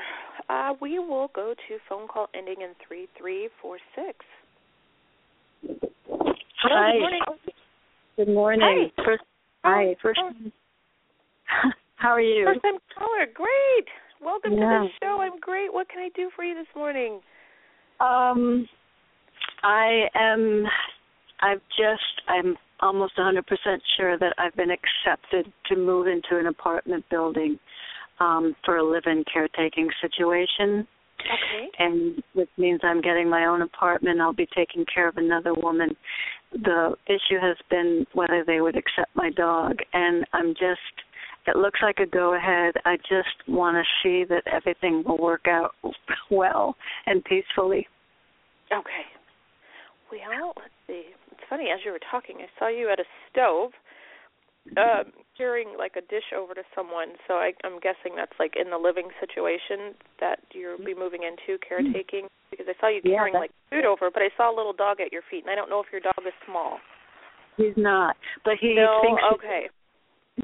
Uh, 0.51 0.75
we 0.79 0.99
will 0.99 1.29
go 1.29 1.55
to 1.55 1.79
phone 1.89 2.07
call 2.07 2.29
ending 2.35 2.61
in 2.61 2.75
three 2.87 3.09
three 3.17 3.49
four 3.63 3.79
six. 3.95 4.27
Hello, 6.61 6.77
Hi. 6.77 6.93
Good 6.93 7.01
morning. 7.01 7.23
Good 8.19 8.35
morning. 8.35 8.91
First, 9.05 9.23
hi. 9.63 9.95
First, 10.03 10.19
how 11.95 12.09
are 12.09 12.21
you? 12.21 12.47
First 12.47 12.63
time 12.63 12.79
caller. 12.99 13.27
Great. 13.33 13.87
Welcome 14.21 14.51
to 14.51 14.57
the 14.57 14.89
show. 15.01 15.21
I'm 15.21 15.39
great. 15.39 15.73
What 15.73 15.89
can 15.89 16.01
I 16.01 16.09
do 16.17 16.29
for 16.35 16.43
you 16.43 16.57
this 16.57 16.67
morning? 16.75 17.21
Um, 18.01 18.69
I 19.63 20.09
am. 20.17 20.65
I've 21.43 21.61
just. 21.79 22.03
I'm 22.27 22.57
almost 22.81 23.13
100% 23.17 23.41
sure 23.97 24.19
that 24.19 24.35
I've 24.37 24.57
been 24.57 24.73
accepted 24.73 25.53
to 25.67 25.77
move 25.77 26.09
into 26.09 26.41
an 26.41 26.47
apartment 26.47 27.05
building 27.13 27.57
um, 28.19 28.57
for 28.65 28.79
a 28.79 28.83
live-in 28.83 29.23
caretaking 29.33 29.91
situation, 30.01 30.89
Okay. 31.21 31.69
and 31.79 32.23
which 32.35 32.49
means 32.57 32.81
I'm 32.83 33.01
getting 33.01 33.29
my 33.29 33.47
own 33.47 33.63
apartment. 33.63 34.21
I'll 34.21 34.33
be 34.33 34.49
taking 34.57 34.85
care 34.93 35.09
of 35.09 35.17
another 35.17 35.53
woman. 35.53 35.97
The 36.53 36.95
issue 37.07 37.39
has 37.41 37.57
been 37.71 38.07
whether 38.15 38.45
they 38.47 38.61
would 38.61 38.77
accept 38.77 39.15
my 39.15 39.31
dog, 39.31 39.79
and 39.93 40.25
I'm 40.33 40.55
just. 40.55 40.81
It 41.47 41.57
looks 41.57 41.81
like 41.83 41.99
a 41.99 42.05
go 42.05 42.35
ahead. 42.35 42.75
I 42.85 42.97
just 42.99 43.49
want 43.49 43.77
to 43.77 43.85
see 44.03 44.25
that 44.29 44.43
everything 44.53 45.03
will 45.07 45.17
work 45.17 45.47
out 45.49 45.75
well 46.31 46.77
and 47.07 47.25
peacefully. 47.25 47.87
Okay. 48.71 49.07
Well, 50.11 50.53
let's 50.57 50.71
see. 50.87 51.05
It's 51.33 51.41
funny. 51.49 51.69
As 51.73 51.81
you 51.85 51.93
were 51.93 52.01
talking, 52.11 52.37
I 52.41 52.49
saw 52.59 52.69
you 52.69 52.91
at 52.91 53.01
a 53.01 53.05
stove, 53.31 53.71
um, 54.77 55.13
carrying 55.39 55.79
like 55.79 55.95
a 55.97 56.03
dish 56.03 56.35
over 56.37 56.53
to 56.53 56.63
someone. 56.75 57.15
So 57.27 57.35
I, 57.35 57.53
I'm 57.63 57.79
guessing 57.79 58.19
that's 58.19 58.35
like 58.39 58.55
in 58.61 58.71
the 58.71 58.77
living 58.77 59.09
situation 59.23 59.95
that 60.21 60.41
you'll 60.53 60.85
be 60.85 60.95
moving 60.95 61.23
into 61.23 61.57
caretaking. 61.63 62.27
Because 62.51 62.67
I 62.69 62.75
saw 62.81 62.89
you 62.89 63.01
Yeah, 63.05 63.23
carrying 63.23 63.35
like 63.35 63.53
food 63.71 63.85
over, 63.85 64.11
but 64.13 64.23
I 64.23 64.29
saw 64.37 64.53
a 64.53 64.57
little 64.57 64.73
dog 64.73 65.01
at 65.01 65.13
your 65.13 65.23
feet, 65.31 65.45
and 65.45 65.51
I 65.51 65.55
don't 65.55 65.71
know 65.71 65.81
if 65.81 65.87
your 65.93 66.01
dog 66.01 66.19
is 66.27 66.35
small. 66.45 66.79
He's 67.57 67.77
not, 67.77 68.17
but 68.45 68.55
he 68.61 68.75
no, 68.75 69.01
thinks 69.03 69.23
okay. 69.35 69.69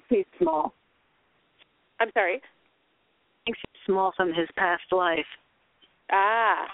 he's 0.09 0.27
small. 0.39 0.75
I'm 2.01 2.11
sorry. 2.13 2.41
Thinks 3.45 3.59
he's 3.59 3.81
small 3.87 4.13
from 4.17 4.29
his 4.29 4.49
past 4.57 4.85
life. 4.93 5.27
Ah. 6.13 6.67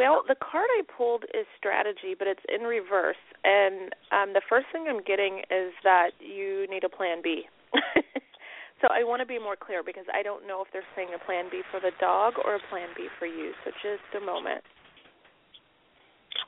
Well, 0.00 0.24
the 0.24 0.34
card 0.40 0.64
I 0.80 0.82
pulled 0.96 1.24
is 1.36 1.44
strategy, 1.60 2.16
but 2.16 2.24
it's 2.26 2.40
in 2.48 2.64
reverse. 2.64 3.20
And 3.44 3.92
um, 4.08 4.32
the 4.32 4.40
first 4.48 4.64
thing 4.72 4.86
I'm 4.88 5.04
getting 5.04 5.44
is 5.52 5.76
that 5.84 6.16
you 6.24 6.64
need 6.72 6.84
a 6.84 6.88
plan 6.88 7.20
B. 7.20 7.44
so 8.80 8.88
I 8.88 9.04
want 9.04 9.20
to 9.20 9.28
be 9.28 9.38
more 9.38 9.60
clear 9.60 9.84
because 9.84 10.08
I 10.08 10.22
don't 10.22 10.48
know 10.48 10.64
if 10.64 10.72
they're 10.72 10.88
saying 10.96 11.12
a 11.12 11.20
plan 11.28 11.52
B 11.52 11.60
for 11.70 11.80
the 11.84 11.92
dog 12.00 12.40
or 12.40 12.56
a 12.56 12.64
plan 12.72 12.88
B 12.96 13.12
for 13.18 13.26
you. 13.26 13.52
So 13.60 13.76
just 13.84 14.08
a 14.16 14.24
moment. 14.24 14.64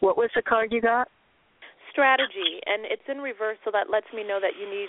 What 0.01 0.17
was 0.17 0.31
the 0.35 0.41
card 0.41 0.73
you 0.73 0.81
got? 0.81 1.09
Strategy, 1.93 2.57
and 2.65 2.89
it's 2.89 3.05
in 3.05 3.19
reverse, 3.19 3.59
so 3.67 3.71
that 3.71 3.93
lets 3.93 4.09
me 4.17 4.25
know 4.25 4.41
that 4.41 4.57
you 4.57 4.65
need 4.65 4.89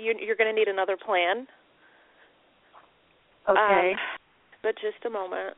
you, 0.00 0.14
you're 0.24 0.36
going 0.36 0.48
to 0.48 0.56
need 0.56 0.68
another 0.68 0.96
plan. 0.96 1.46
Okay. 3.46 3.92
Um, 3.92 3.98
but 4.62 4.72
just 4.80 5.04
a 5.04 5.10
moment. 5.10 5.52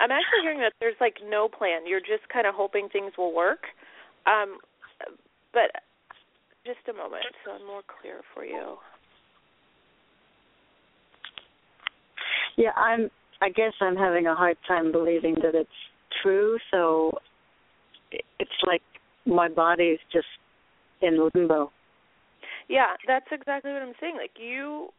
I'm 0.00 0.10
actually 0.10 0.42
hearing 0.42 0.60
that 0.60 0.72
there's 0.80 0.96
like 1.00 1.16
no 1.28 1.48
plan. 1.48 1.86
You're 1.86 2.00
just 2.00 2.26
kind 2.32 2.46
of 2.46 2.54
hoping 2.54 2.88
things 2.88 3.12
will 3.18 3.34
work. 3.34 3.68
Um, 4.26 4.58
but 5.52 5.70
just 6.66 6.80
a 6.88 6.92
moment, 6.92 7.24
so 7.44 7.52
I'm 7.52 7.66
more 7.66 7.82
clear 8.00 8.20
for 8.34 8.44
you. 8.44 8.76
yeah, 12.56 12.72
I'm. 12.76 13.10
I 13.42 13.48
guess 13.48 13.72
I'm 13.80 13.96
having 13.96 14.26
a 14.26 14.34
hard 14.34 14.58
time 14.68 14.92
believing 14.92 15.34
that 15.42 15.54
it's 15.54 15.70
true. 16.22 16.58
So 16.70 17.12
it's 18.10 18.50
like 18.66 18.82
my 19.24 19.48
body's 19.48 19.98
just 20.12 20.26
in 21.00 21.28
limbo. 21.34 21.72
Yeah, 22.68 22.96
that's 23.06 23.26
exactly 23.32 23.72
what 23.72 23.82
I'm 23.82 23.94
saying. 23.98 24.16
Like 24.16 24.32
you 24.36 24.90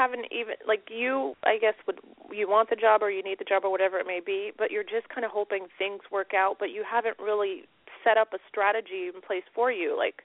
haven't 0.00 0.26
even 0.32 0.54
like 0.66 0.88
you 0.88 1.34
I 1.44 1.58
guess 1.60 1.74
would 1.86 2.00
you 2.32 2.48
want 2.48 2.70
the 2.70 2.76
job 2.76 3.02
or 3.02 3.10
you 3.10 3.22
need 3.22 3.38
the 3.38 3.44
job 3.44 3.64
or 3.64 3.70
whatever 3.70 3.98
it 3.98 4.06
may 4.06 4.20
be, 4.24 4.52
but 4.56 4.70
you're 4.70 4.84
just 4.96 5.08
kind 5.12 5.24
of 5.24 5.30
hoping 5.30 5.66
things 5.76 6.00
work 6.10 6.32
out, 6.32 6.56
but 6.58 6.70
you 6.70 6.84
haven't 6.88 7.18
really 7.18 7.68
set 8.02 8.16
up 8.16 8.32
a 8.32 8.38
strategy 8.48 9.12
in 9.12 9.20
place 9.20 9.44
for 9.54 9.70
you. 9.70 9.96
Like 9.96 10.24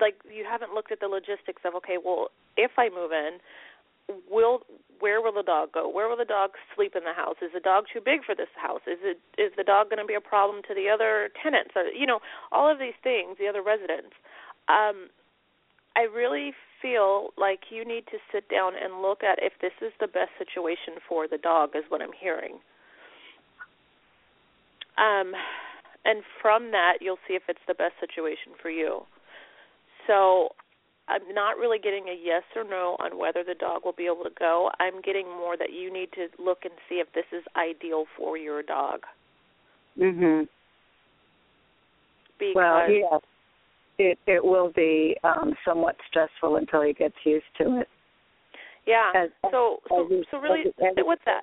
like 0.00 0.16
you 0.30 0.46
haven't 0.48 0.72
looked 0.74 0.92
at 0.92 1.00
the 1.00 1.10
logistics 1.10 1.62
of 1.64 1.74
okay, 1.82 1.98
well, 1.98 2.28
if 2.56 2.72
I 2.78 2.88
move 2.88 3.10
in, 3.10 3.42
will 4.30 4.62
where 5.00 5.20
will 5.22 5.34
the 5.34 5.42
dog 5.42 5.72
go? 5.72 5.88
Where 5.88 6.08
will 6.08 6.16
the 6.16 6.24
dog 6.24 6.50
sleep 6.74 6.94
in 6.94 7.04
the 7.04 7.14
house? 7.14 7.36
Is 7.42 7.50
the 7.54 7.60
dog 7.60 7.84
too 7.92 8.00
big 8.00 8.24
for 8.24 8.34
this 8.34 8.50
house? 8.54 8.82
Is 8.86 8.98
it 9.02 9.18
is 9.38 9.52
the 9.56 9.64
dog 9.64 9.90
going 9.90 10.02
to 10.02 10.06
be 10.06 10.14
a 10.14 10.22
problem 10.22 10.62
to 10.68 10.74
the 10.74 10.88
other 10.88 11.30
tenants? 11.42 11.74
Or 11.74 11.84
you 11.90 12.06
know, 12.06 12.20
all 12.50 12.70
of 12.70 12.78
these 12.78 12.98
things, 13.02 13.36
the 13.38 13.48
other 13.48 13.62
residents. 13.62 14.14
Um 14.68 15.10
I 15.96 16.06
really 16.06 16.54
feel 16.80 17.30
like 17.36 17.70
you 17.70 17.84
need 17.84 18.06
to 18.06 18.18
sit 18.32 18.48
down 18.48 18.72
and 18.80 19.02
look 19.02 19.22
at 19.22 19.38
if 19.42 19.52
this 19.60 19.72
is 19.82 19.92
the 20.00 20.06
best 20.06 20.30
situation 20.38 20.94
for 21.08 21.26
the 21.28 21.38
dog 21.38 21.70
is 21.74 21.84
what 21.88 22.02
I'm 22.02 22.14
hearing. 22.18 22.58
Um 24.96 25.34
and 26.04 26.22
from 26.40 26.70
that 26.70 26.98
you'll 27.00 27.22
see 27.26 27.34
if 27.34 27.42
it's 27.48 27.66
the 27.66 27.74
best 27.74 27.94
situation 28.00 28.52
for 28.60 28.70
you. 28.70 29.02
So 30.06 30.50
I'm 31.08 31.34
not 31.34 31.56
really 31.56 31.78
getting 31.78 32.08
a 32.08 32.16
yes 32.22 32.42
or 32.54 32.64
no 32.64 32.96
on 33.00 33.18
whether 33.18 33.42
the 33.42 33.54
dog 33.54 33.84
will 33.84 33.96
be 33.96 34.06
able 34.06 34.24
to 34.24 34.36
go. 34.38 34.70
I'm 34.78 35.00
getting 35.00 35.26
more 35.26 35.56
that 35.56 35.72
you 35.72 35.92
need 35.92 36.12
to 36.12 36.28
look 36.42 36.58
and 36.64 36.74
see 36.88 36.96
if 36.96 37.08
this 37.14 37.24
is 37.32 37.42
ideal 37.56 38.04
for 38.16 38.36
your 38.36 38.62
dog. 38.62 39.06
Mhm. 39.98 40.48
Because 42.38 42.54
Well, 42.54 42.90
yes. 42.90 43.22
It 43.98 44.18
it 44.26 44.44
will 44.44 44.70
be 44.74 45.16
um 45.24 45.54
somewhat 45.64 45.96
stressful 46.08 46.56
until 46.56 46.82
he 46.82 46.92
gets 46.92 47.16
used 47.24 47.46
to 47.58 47.80
it. 47.80 47.88
yeah. 48.86 49.12
As- 49.14 49.30
so 49.50 49.78
so 49.88 50.06
as- 50.06 50.24
so 50.30 50.38
really 50.38 50.68
as- 50.68 50.74
that? 51.24 51.42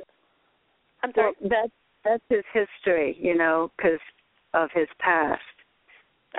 I'm 1.04 1.12
sorry. 1.14 1.34
Well, 1.42 1.50
that 1.50 1.72
that's 2.04 2.24
his 2.30 2.44
history, 2.54 3.18
you 3.20 3.36
know, 3.36 3.72
because 3.76 4.00
of 4.54 4.70
his 4.74 4.88
past. 5.00 5.42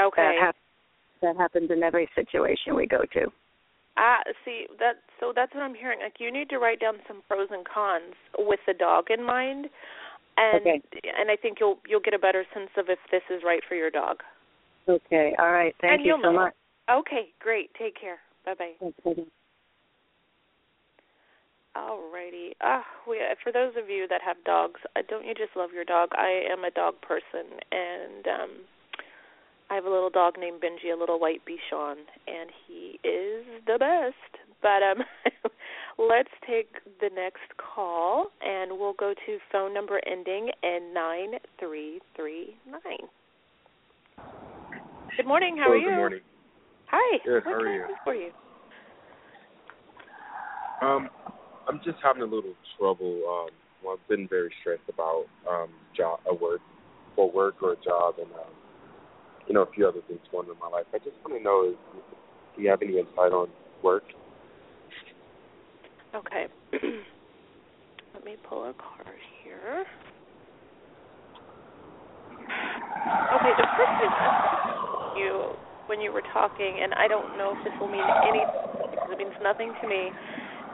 okay. 0.00 0.36
That, 0.38 0.40
hap- 0.40 0.56
that 1.22 1.36
happens 1.36 1.70
in 1.70 1.82
every 1.82 2.08
situation 2.14 2.74
we 2.74 2.86
go 2.86 3.02
to. 3.12 3.30
Ah, 3.98 4.20
see 4.44 4.66
that. 4.78 4.96
So 5.20 5.32
that's 5.34 5.54
what 5.54 5.62
I'm 5.62 5.74
hearing. 5.74 6.00
Like 6.02 6.14
you 6.18 6.30
need 6.30 6.48
to 6.50 6.58
write 6.58 6.80
down 6.80 6.96
some 7.08 7.22
pros 7.28 7.48
and 7.50 7.66
cons 7.66 8.14
with 8.38 8.60
the 8.66 8.74
dog 8.74 9.10
in 9.10 9.24
mind, 9.24 9.66
and 10.36 10.60
Okay. 10.60 10.82
and 11.18 11.30
I 11.30 11.36
think 11.36 11.58
you'll 11.60 11.78
you'll 11.86 12.00
get 12.00 12.14
a 12.14 12.18
better 12.18 12.44
sense 12.54 12.70
of 12.76 12.88
if 12.90 12.98
this 13.10 13.22
is 13.30 13.42
right 13.44 13.62
for 13.68 13.74
your 13.74 13.90
dog. 13.90 14.22
Okay. 14.88 15.34
All 15.38 15.52
right. 15.52 15.74
Thank 15.80 15.98
and 15.98 16.06
you 16.06 16.18
so 16.22 16.30
know. 16.30 16.32
much. 16.32 16.54
Okay, 16.90 17.28
great. 17.40 17.70
Take 17.78 18.00
care. 18.00 18.18
Bye 18.44 18.54
bye. 18.54 18.92
Megan. 19.04 19.26
Alrighty. 21.76 22.52
Ah, 22.62 22.84
we 23.06 23.20
for 23.42 23.52
those 23.52 23.72
of 23.76 23.90
you 23.90 24.06
that 24.08 24.22
have 24.24 24.36
dogs, 24.44 24.80
uh, 24.96 25.02
don't 25.08 25.26
you 25.26 25.34
just 25.34 25.56
love 25.56 25.70
your 25.74 25.84
dog? 25.84 26.10
I 26.12 26.44
am 26.50 26.64
a 26.64 26.70
dog 26.70 26.94
person, 27.02 27.58
and 27.70 28.26
um 28.26 28.50
I 29.68 29.74
have 29.74 29.84
a 29.84 29.90
little 29.90 30.10
dog 30.10 30.34
named 30.38 30.62
Benji, 30.62 30.94
a 30.94 30.98
little 30.98 31.18
white 31.18 31.42
Bichon, 31.44 31.96
and 32.28 32.50
he 32.66 33.00
is 33.06 33.44
the 33.66 33.78
best. 33.78 34.42
But 34.62 34.82
um 34.82 35.04
let's 35.98 36.30
take 36.46 36.76
the 37.00 37.10
next 37.14 37.50
call, 37.58 38.28
and 38.40 38.78
we'll 38.78 38.94
go 38.94 39.12
to 39.26 39.38
phone 39.52 39.74
number 39.74 40.00
ending 40.06 40.50
in 40.62 40.94
nine 40.94 41.32
three 41.58 42.00
three 42.14 42.56
nine. 42.70 43.08
Good 45.16 45.26
morning. 45.26 45.56
How 45.56 45.64
Hello, 45.64 45.72
are 45.72 45.78
you? 45.78 45.88
Good 45.88 45.96
morning. 45.96 46.20
Hi. 46.88 47.18
Good, 47.24 47.42
What 47.44 47.52
how 47.52 47.58
are 47.60 47.68
you? 47.72 47.84
for 48.04 48.14
you? 48.14 48.30
Um, 50.82 51.08
I'm 51.68 51.80
just 51.84 51.98
having 52.02 52.22
a 52.22 52.26
little 52.26 52.54
trouble. 52.78 53.22
Um, 53.26 53.50
well, 53.82 53.98
I've 54.00 54.08
been 54.08 54.28
very 54.28 54.52
stressed 54.60 54.88
about 54.88 55.24
um 55.48 55.70
job, 55.96 56.20
a 56.28 56.34
work, 56.34 56.60
for 57.14 57.30
work 57.30 57.56
or 57.62 57.72
a 57.72 57.76
job, 57.82 58.16
and 58.18 58.30
um, 58.32 58.52
you 59.48 59.54
know, 59.54 59.62
a 59.62 59.70
few 59.72 59.88
other 59.88 60.00
things 60.06 60.20
going 60.30 60.48
on 60.48 60.54
in 60.54 60.58
my 60.60 60.68
life. 60.68 60.86
I 60.92 60.98
just 60.98 61.16
want 61.24 61.38
to 61.38 61.42
know 61.42 61.70
is, 61.70 61.76
do 62.56 62.62
you 62.62 62.68
have 62.68 62.82
any 62.82 62.98
insight 62.98 63.32
on 63.32 63.48
work? 63.82 64.04
Okay. 66.14 66.46
Let 68.14 68.24
me 68.24 68.36
pull 68.48 68.64
a 68.64 68.74
card 68.74 69.16
here. 69.44 69.84
Okay, 73.34 73.52
the 73.56 73.66
first 73.76 73.94
thing 74.00 74.10
you 75.16 75.56
when 75.86 76.00
you 76.00 76.12
were 76.12 76.22
talking, 76.32 76.80
and 76.82 76.92
I 76.94 77.06
don't 77.08 77.38
know 77.38 77.54
if 77.56 77.60
this 77.64 77.72
will 77.80 77.88
mean 77.88 78.04
anything 78.26 78.90
because 78.90 79.10
it 79.12 79.18
means 79.18 79.34
nothing 79.42 79.72
to 79.80 79.86
me. 79.88 80.10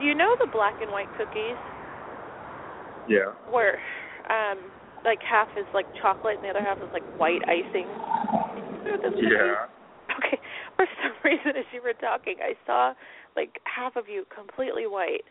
Do 0.00 0.06
you 0.06 0.14
know 0.14 0.30
the 0.40 0.48
black 0.50 0.80
and 0.80 0.90
white 0.90 1.12
cookies 1.16 1.60
Yeah. 3.06 3.32
where 3.50 3.78
um 4.30 4.58
like 5.04 5.18
half 5.22 5.48
is 5.56 5.66
like 5.74 5.86
chocolate 6.00 6.36
and 6.40 6.44
the 6.44 6.50
other 6.50 6.62
half 6.64 6.78
is 6.78 6.88
like 6.92 7.04
white 7.18 7.42
icing? 7.46 7.86
You 7.86 8.80
know 8.88 8.96
those 9.02 9.12
cookies? 9.14 9.30
Yeah. 9.36 9.66
Okay. 10.16 10.38
For 10.76 10.86
some 11.02 11.12
reason, 11.24 11.56
as 11.58 11.66
you 11.72 11.82
were 11.82 11.94
talking, 11.94 12.36
I 12.40 12.54
saw 12.66 12.94
like 13.36 13.60
half 13.64 13.96
of 13.96 14.08
you 14.08 14.24
completely 14.34 14.86
white, 14.86 15.24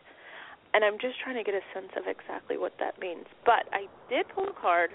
and 0.74 0.84
I'm 0.84 0.98
just 1.00 1.18
trying 1.22 1.36
to 1.36 1.44
get 1.44 1.54
a 1.54 1.64
sense 1.74 1.90
of 1.96 2.04
exactly 2.06 2.56
what 2.58 2.74
that 2.78 2.98
means. 3.00 3.26
But 3.44 3.66
I 3.72 3.86
did 4.08 4.26
pull 4.34 4.46
a 4.48 4.54
card, 4.54 4.90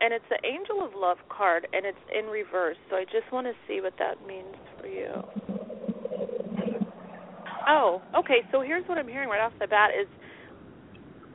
and 0.00 0.12
it's 0.12 0.24
the 0.30 0.40
Angel 0.46 0.84
of 0.84 0.92
Love 0.96 1.18
card, 1.28 1.66
and 1.72 1.86
it's 1.86 1.98
in 2.10 2.26
reverse. 2.26 2.76
So 2.90 2.96
I 2.96 3.04
just 3.04 3.30
want 3.32 3.46
to 3.46 3.54
see 3.68 3.80
what 3.80 3.94
that 3.98 4.26
means 4.26 4.54
for 4.80 4.86
you. 4.86 5.10
Oh, 7.68 8.02
okay. 8.18 8.42
So 8.52 8.60
here's 8.60 8.84
what 8.88 8.98
I'm 8.98 9.08
hearing 9.08 9.28
right 9.28 9.40
off 9.40 9.52
the 9.60 9.66
bat 9.66 9.90
is. 9.98 10.08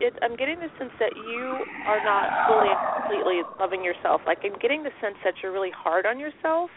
It's, 0.01 0.15
I'm 0.21 0.37
getting 0.37 0.59
the 0.59 0.71
sense 0.79 0.95
that 1.01 1.11
you 1.13 1.43
are 1.83 1.99
not 2.07 2.47
fully 2.47 2.71
and 2.71 2.79
completely 3.03 3.41
loving 3.59 3.83
yourself. 3.83 4.21
Like 4.25 4.37
I'm 4.45 4.57
getting 4.61 4.83
the 4.83 4.95
sense 5.01 5.15
that 5.25 5.33
you're 5.43 5.51
really 5.51 5.75
hard 5.75 6.05
on 6.05 6.17
yourself, 6.17 6.69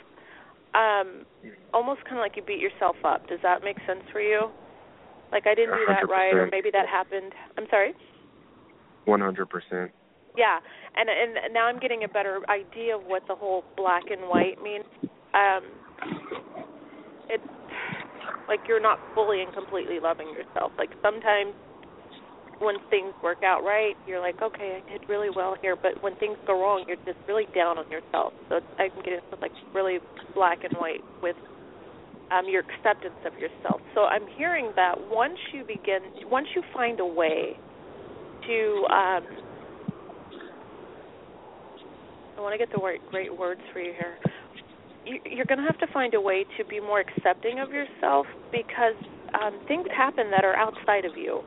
um, 0.74 1.24
almost 1.72 2.02
kind 2.02 2.16
of 2.16 2.22
like 2.22 2.34
you 2.34 2.42
beat 2.42 2.58
yourself 2.58 2.96
up. 3.04 3.28
Does 3.28 3.38
that 3.44 3.62
make 3.62 3.76
sense 3.86 4.02
for 4.10 4.20
you? 4.20 4.50
Like 5.30 5.46
I 5.46 5.54
didn't 5.54 5.76
do 5.78 5.84
that 5.86 6.08
right, 6.10 6.34
or 6.34 6.48
maybe 6.50 6.70
that 6.72 6.88
happened. 6.88 7.32
I'm 7.56 7.66
sorry. 7.70 7.94
One 9.04 9.20
hundred 9.20 9.48
percent. 9.48 9.92
Yeah, 10.36 10.58
and 10.96 11.08
and 11.08 11.54
now 11.54 11.66
I'm 11.66 11.78
getting 11.78 12.04
a 12.04 12.08
better 12.08 12.40
idea 12.48 12.96
of 12.96 13.02
what 13.06 13.22
the 13.28 13.34
whole 13.34 13.64
black 13.76 14.04
and 14.10 14.28
white 14.28 14.62
means. 14.62 14.84
Um, 15.34 15.62
it's 17.28 17.42
like 18.48 18.60
you're 18.68 18.80
not 18.80 18.98
fully 19.14 19.42
and 19.42 19.52
completely 19.52 19.98
loving 20.00 20.28
yourself. 20.28 20.72
Like 20.78 20.90
sometimes 21.02 21.54
when 22.60 22.76
things 22.90 23.12
work 23.22 23.42
out 23.44 23.62
right, 23.64 23.94
you're 24.06 24.20
like, 24.20 24.40
okay, 24.40 24.80
I 24.80 24.90
did 24.92 25.08
really 25.08 25.28
well 25.34 25.56
here. 25.60 25.76
But 25.76 26.02
when 26.02 26.14
things 26.16 26.38
go 26.46 26.60
wrong, 26.60 26.84
you're 26.86 26.96
just 27.04 27.18
really 27.26 27.46
down 27.54 27.78
on 27.78 27.90
yourself. 27.90 28.32
So 28.48 28.60
I 28.78 28.88
can 28.88 29.02
get 29.04 29.14
into 29.14 29.36
like 29.40 29.52
really 29.74 29.98
black 30.34 30.64
and 30.64 30.72
white 30.78 31.02
with 31.22 31.36
um, 32.30 32.46
your 32.48 32.62
acceptance 32.62 33.18
of 33.26 33.32
yourself. 33.38 33.80
So 33.94 34.02
I'm 34.04 34.26
hearing 34.38 34.72
that 34.76 34.94
once 35.10 35.38
you 35.52 35.64
begin, 35.66 36.00
once 36.30 36.46
you 36.54 36.62
find 36.72 37.00
a 37.00 37.06
way 37.06 37.58
to, 38.46 38.86
um, 38.90 39.24
I 42.31 42.31
want 42.42 42.54
to 42.54 42.58
get 42.58 42.70
the 42.74 42.82
right, 42.82 43.00
great 43.10 43.36
words 43.36 43.60
for 43.72 43.80
you 43.80 43.92
here. 43.92 44.18
You, 45.04 45.18
you're 45.24 45.46
going 45.46 45.58
to 45.58 45.66
have 45.66 45.78
to 45.78 45.86
find 45.92 46.14
a 46.14 46.20
way 46.20 46.44
to 46.58 46.64
be 46.64 46.78
more 46.78 47.00
accepting 47.00 47.58
of 47.58 47.70
yourself 47.70 48.26
because 48.50 48.94
um, 49.34 49.58
things 49.66 49.86
happen 49.96 50.30
that 50.30 50.44
are 50.44 50.54
outside 50.54 51.04
of 51.04 51.16
you 51.16 51.42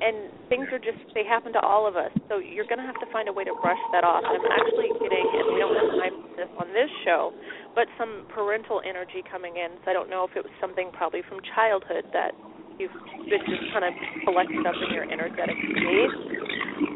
and 0.00 0.32
things 0.48 0.66
are 0.72 0.80
just 0.80 0.98
they 1.12 1.24
happen 1.24 1.52
to 1.52 1.60
all 1.60 1.84
of 1.86 1.94
us. 1.94 2.10
So 2.28 2.40
you're 2.40 2.66
going 2.66 2.80
to 2.80 2.88
have 2.88 2.98
to 3.04 3.08
find 3.12 3.28
a 3.28 3.32
way 3.32 3.44
to 3.44 3.54
brush 3.60 3.80
that 3.92 4.02
off. 4.02 4.24
And 4.24 4.40
I'm 4.40 4.48
actually 4.48 4.90
getting, 4.96 5.24
and 5.28 5.46
we 5.52 5.60
don't 5.60 5.76
have 5.76 5.92
time 6.00 6.14
for 6.24 6.32
this 6.40 6.50
on 6.56 6.68
this 6.72 6.90
show, 7.04 7.32
but 7.76 7.84
some 8.00 8.24
parental 8.32 8.80
energy 8.80 9.20
coming 9.28 9.60
in. 9.60 9.76
So 9.84 9.92
I 9.92 9.94
don't 9.94 10.08
know 10.08 10.24
if 10.24 10.32
it 10.34 10.42
was 10.42 10.52
something 10.60 10.88
probably 10.96 11.20
from 11.28 11.38
childhood 11.54 12.08
that 12.16 12.32
you've 12.80 12.96
been 13.28 13.44
just 13.44 13.64
kind 13.76 13.84
of 13.84 13.92
collected 14.24 14.64
up 14.64 14.76
in 14.88 14.90
your 14.96 15.04
energetic 15.04 15.56
state. 15.60 16.12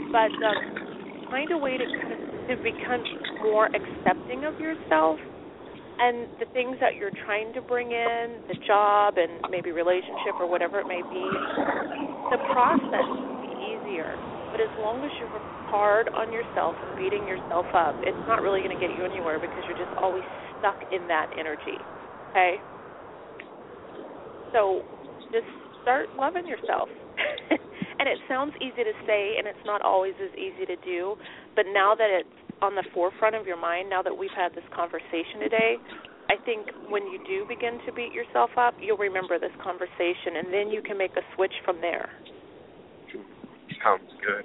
But 0.08 0.32
um, 0.40 1.28
find 1.28 1.52
a 1.52 1.60
way 1.60 1.76
to 1.76 1.84
kind 1.84 2.12
of 2.16 2.33
to 2.48 2.56
become 2.56 3.02
more 3.42 3.68
accepting 3.72 4.44
of 4.44 4.58
yourself 4.60 5.18
and 5.98 6.26
the 6.40 6.46
things 6.52 6.76
that 6.80 6.96
you're 6.98 7.14
trying 7.24 7.52
to 7.54 7.62
bring 7.62 7.92
in, 7.92 8.42
the 8.48 8.58
job 8.66 9.14
and 9.16 9.40
maybe 9.50 9.70
relationship 9.70 10.34
or 10.40 10.50
whatever 10.50 10.80
it 10.80 10.88
may 10.88 11.02
be, 11.06 11.24
the 12.34 12.38
process 12.50 13.06
will 13.06 13.38
be 13.46 13.54
easier. 13.62 14.10
But 14.50 14.60
as 14.60 14.70
long 14.78 15.04
as 15.04 15.10
you're 15.18 15.30
hard 15.70 16.10
on 16.14 16.32
yourself 16.32 16.74
and 16.82 16.96
beating 16.96 17.26
yourself 17.26 17.66
up, 17.74 17.94
it's 18.02 18.18
not 18.26 18.42
really 18.42 18.60
going 18.60 18.74
to 18.74 18.80
get 18.80 18.90
you 18.96 19.04
anywhere 19.04 19.38
because 19.38 19.62
you're 19.66 19.78
just 19.78 19.94
always 19.98 20.24
stuck 20.58 20.78
in 20.90 21.06
that 21.08 21.26
energy. 21.38 21.78
Okay? 22.30 22.58
So 24.52 24.82
just 25.32 25.46
start 25.82 26.06
loving 26.18 26.46
yourself. 26.46 26.88
and 27.98 28.08
it 28.08 28.18
sounds 28.28 28.52
easy 28.60 28.82
to 28.84 28.94
say 29.06 29.36
and 29.38 29.46
it's 29.46 29.64
not 29.64 29.82
always 29.82 30.14
as 30.22 30.32
easy 30.38 30.66
to 30.66 30.76
do, 30.84 31.16
but 31.54 31.66
now 31.72 31.94
that 31.94 32.10
it's 32.10 32.36
on 32.62 32.74
the 32.74 32.84
forefront 32.94 33.34
of 33.34 33.46
your 33.46 33.60
mind 33.60 33.90
now 33.90 34.02
that 34.02 34.16
we've 34.16 34.34
had 34.34 34.54
this 34.54 34.64
conversation 34.74 35.40
today, 35.42 35.76
I 36.28 36.36
think 36.44 36.66
when 36.88 37.04
you 37.06 37.20
do 37.26 37.44
begin 37.46 37.78
to 37.86 37.92
beat 37.92 38.12
yourself 38.12 38.50
up, 38.56 38.74
you'll 38.80 38.96
remember 38.96 39.38
this 39.38 39.52
conversation, 39.62 40.40
and 40.40 40.52
then 40.52 40.70
you 40.70 40.80
can 40.80 40.96
make 40.96 41.12
a 41.16 41.24
switch 41.36 41.52
from 41.64 41.80
there. 41.80 42.08
Sounds 43.84 44.08
good. 44.24 44.44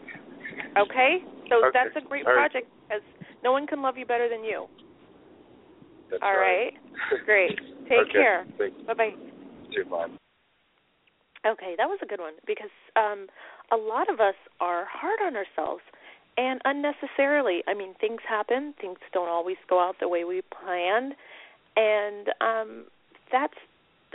Okay, 0.77 1.23
so 1.49 1.63
okay. 1.63 1.71
that's 1.73 1.95
a 1.95 2.07
great 2.07 2.27
All 2.27 2.33
project 2.33 2.67
because 2.88 3.03
no 3.43 3.51
one 3.51 3.65
can 3.67 3.81
love 3.81 3.97
you 3.97 4.05
better 4.05 4.27
than 4.27 4.43
you. 4.43 4.67
That's 6.12 6.21
All 6.21 6.35
right, 6.35 6.73
great. 7.25 7.57
Take 7.89 8.09
okay. 8.09 8.12
care. 8.12 8.45
Bye 8.88 8.93
bye. 8.93 10.19
Okay, 11.45 11.75
that 11.78 11.88
was 11.88 11.99
a 12.04 12.06
good 12.06 12.19
one 12.19 12.34
because 12.45 12.73
um, 12.95 13.28
a 13.71 13.78
lot 13.78 14.10
of 14.10 14.19
us 14.19 14.36
are 14.60 14.86
hard 14.91 15.19
on 15.23 15.36
ourselves 15.36 15.82
and 16.38 16.62
unnecessarily. 16.65 17.63
I 17.67 17.73
mean, 17.73 17.93
things 17.99 18.21
happen. 18.28 18.73
Things 18.80 18.97
don't 19.13 19.30
always 19.30 19.58
go 19.69 19.80
out 19.80 19.95
the 19.99 20.08
way 20.08 20.23
we 20.23 20.41
planned, 20.41 21.13
and 21.75 22.30
um 22.41 22.86
that's 23.32 23.60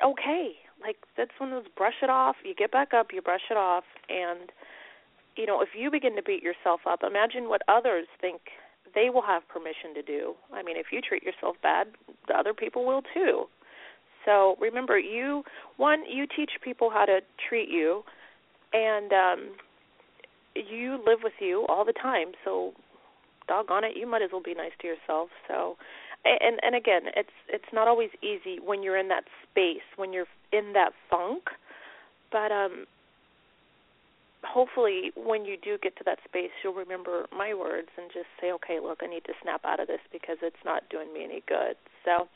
okay. 0.04 0.52
Like 0.82 0.96
that's 1.16 1.30
one 1.38 1.52
of 1.52 1.62
those 1.62 1.72
brush 1.76 2.02
it 2.02 2.10
off. 2.10 2.36
You 2.44 2.54
get 2.54 2.72
back 2.72 2.92
up, 2.94 3.08
you 3.12 3.22
brush 3.22 3.48
it 3.50 3.56
off, 3.56 3.84
and 4.08 4.50
you 5.36 5.46
know 5.46 5.60
if 5.60 5.70
you 5.76 5.90
begin 5.90 6.16
to 6.16 6.22
beat 6.22 6.42
yourself 6.42 6.80
up, 6.88 7.00
imagine 7.02 7.48
what 7.48 7.62
others 7.68 8.06
think 8.20 8.40
they 8.94 9.10
will 9.10 9.22
have 9.22 9.46
permission 9.48 9.92
to 9.94 10.02
do. 10.02 10.34
I 10.52 10.62
mean, 10.62 10.76
if 10.76 10.86
you 10.92 11.00
treat 11.00 11.22
yourself 11.22 11.56
bad, 11.62 11.88
the 12.28 12.34
other 12.34 12.54
people 12.54 12.86
will 12.86 13.02
too. 13.12 13.46
So 14.24 14.56
remember, 14.60 14.98
you 14.98 15.42
one 15.76 16.04
you 16.10 16.26
teach 16.26 16.52
people 16.62 16.90
how 16.90 17.04
to 17.04 17.20
treat 17.48 17.68
you, 17.68 18.02
and 18.72 19.12
um 19.12 19.56
you 20.54 20.98
live 21.06 21.18
with 21.22 21.34
you 21.40 21.66
all 21.68 21.84
the 21.84 21.92
time, 21.92 22.28
so 22.44 22.72
doggone 23.48 23.84
it, 23.84 23.96
you 23.96 24.06
might 24.06 24.22
as 24.22 24.30
well 24.32 24.42
be 24.42 24.54
nice 24.54 24.72
to 24.80 24.86
yourself. 24.86 25.28
So 25.48 25.76
and 26.24 26.58
and 26.62 26.74
again, 26.74 27.02
it's 27.16 27.36
it's 27.48 27.72
not 27.72 27.88
always 27.88 28.10
easy 28.22 28.58
when 28.64 28.82
you're 28.82 28.96
in 28.98 29.08
that 29.08 29.24
space, 29.50 29.84
when 29.96 30.12
you're 30.12 30.26
in 30.52 30.72
that 30.74 30.92
funk, 31.10 31.44
but 32.32 32.50
um 32.52 32.86
hopefully 34.46 35.10
when 35.16 35.44
you 35.44 35.56
do 35.56 35.78
get 35.82 35.96
to 35.96 36.04
that 36.04 36.18
space 36.24 36.50
you'll 36.62 36.74
remember 36.74 37.26
my 37.36 37.54
words 37.54 37.88
and 37.96 38.10
just 38.12 38.26
say 38.40 38.52
okay 38.52 38.78
look 38.82 38.98
i 39.02 39.06
need 39.06 39.24
to 39.24 39.32
snap 39.42 39.64
out 39.64 39.80
of 39.80 39.86
this 39.86 40.00
because 40.12 40.36
it's 40.42 40.56
not 40.64 40.88
doing 40.90 41.12
me 41.12 41.24
any 41.24 41.42
good. 41.48 41.76
So 42.04 42.28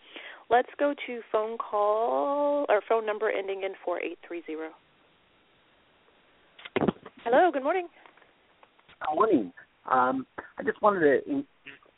let's 0.51 0.71
go 0.79 0.95
to 1.07 1.21
phone 1.31 1.59
call 1.59 2.67
or 2.69 2.81
phone 2.89 3.05
number 3.05 3.31
ending 3.31 3.63
in 3.63 3.73
4830 3.85 4.75
hello 7.25 7.51
good 7.53 7.63
morning. 7.63 7.89
Good 9.01 9.15
morning. 9.15 9.53
Um, 9.91 10.27
I 10.59 10.63
just 10.63 10.81
wanted 10.83 11.03
a 11.05 11.45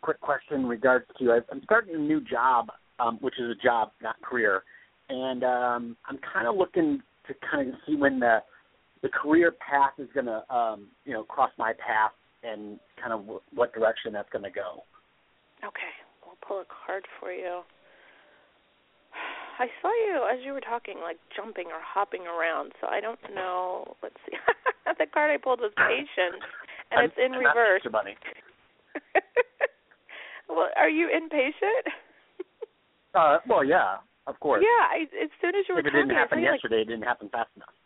quick 0.02 0.20
question 0.20 0.60
in 0.60 0.66
regards 0.66 1.06
to 1.18 1.40
I'm 1.50 1.62
starting 1.64 1.94
a 1.94 1.98
new 1.98 2.20
job, 2.20 2.68
um, 2.98 3.18
which 3.20 3.34
is 3.38 3.50
a 3.50 3.62
job, 3.62 3.90
not 4.02 4.20
career, 4.22 4.62
and 5.08 5.42
um, 5.44 5.96
I'm 6.06 6.18
kind 6.32 6.46
of 6.46 6.56
looking 6.56 7.00
to 7.26 7.34
kind 7.50 7.68
of 7.68 7.74
see 7.86 7.96
when 7.96 8.20
the 8.20 8.38
the 9.02 9.08
career 9.08 9.52
path 9.52 9.92
is 9.98 10.08
going 10.14 10.26
to 10.26 10.42
um, 10.54 10.88
you 11.04 11.12
know 11.12 11.22
cross 11.24 11.50
my 11.58 11.72
path 11.74 12.12
and 12.42 12.78
kind 13.00 13.12
of 13.12 13.20
w- 13.20 13.40
what 13.54 13.72
direction 13.74 14.12
that's 14.12 14.30
going 14.30 14.44
to 14.44 14.50
go. 14.50 14.82
Okay, 15.64 15.92
we'll 16.24 16.38
pull 16.46 16.60
a 16.60 16.68
card 16.68 17.04
for 17.18 17.32
you. 17.32 17.62
I 19.60 19.68
saw 19.82 19.92
you 19.92 20.24
as 20.24 20.40
you 20.44 20.52
were 20.52 20.64
talking, 20.64 20.96
like 21.02 21.18
jumping 21.36 21.66
or 21.66 21.80
hopping 21.84 22.24
around. 22.24 22.72
So 22.80 22.88
I 22.88 23.00
don't 23.00 23.20
know. 23.34 23.96
Let's 24.02 24.16
see. 24.24 24.36
the 24.98 25.04
card 25.12 25.30
I 25.30 25.36
pulled 25.36 25.60
was 25.60 25.72
patience 25.76 26.40
and 26.90 27.00
I'm, 27.00 27.04
it's 27.04 27.18
in 27.20 27.36
I'm 27.36 27.44
reverse. 27.44 27.82
Not 27.84 27.92
money. 27.92 28.16
well, 30.48 30.72
are 30.76 30.88
you 30.88 31.12
impatient? 31.12 31.84
uh, 33.14 33.38
well, 33.46 33.64
yeah, 33.64 34.00
of 34.26 34.40
course. 34.40 34.64
Yeah, 34.64 34.82
I, 34.88 35.02
as 35.22 35.30
soon 35.40 35.52
as 35.54 35.68
you 35.68 35.74
were 35.74 35.80
if 35.80 35.86
it 35.86 35.90
talking, 35.92 36.08
didn't 36.08 36.16
happen 36.16 36.38
I 36.38 36.56
yesterday, 36.56 36.80
like, 36.80 36.88
it 36.88 36.90
didn't 36.96 37.04
happen 37.04 37.28
fast 37.28 37.50
enough. 37.56 37.76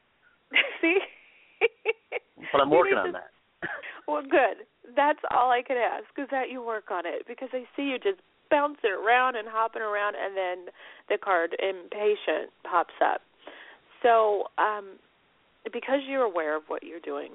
See. 0.81 0.99
but 2.53 2.61
I'm 2.61 2.71
working 2.71 2.99
on 2.99 3.13
that. 3.13 3.31
Well, 4.07 4.21
good. 4.21 4.69
That's 4.95 5.21
all 5.31 5.51
I 5.51 5.63
could 5.63 5.79
ask 5.79 6.05
is 6.19 6.29
that 6.31 6.51
you 6.51 6.63
work 6.63 6.91
on 6.91 7.07
it 7.07 7.25
because 7.27 7.49
I 7.55 7.65
see 7.75 7.85
you 7.85 7.97
just 7.99 8.21
bouncing 8.51 8.91
around 8.93 9.37
and 9.37 9.49
hopping 9.49 9.81
around, 9.81 10.15
and 10.15 10.37
then 10.37 10.73
the 11.09 11.17
card 11.17 11.57
impatient 11.59 12.53
pops 12.69 12.93
up. 13.03 13.23
So, 14.03 14.45
um, 14.59 15.01
because 15.73 16.01
you're 16.07 16.23
aware 16.23 16.55
of 16.55 16.65
what 16.69 16.83
you're 16.83 17.01
doing, 17.01 17.31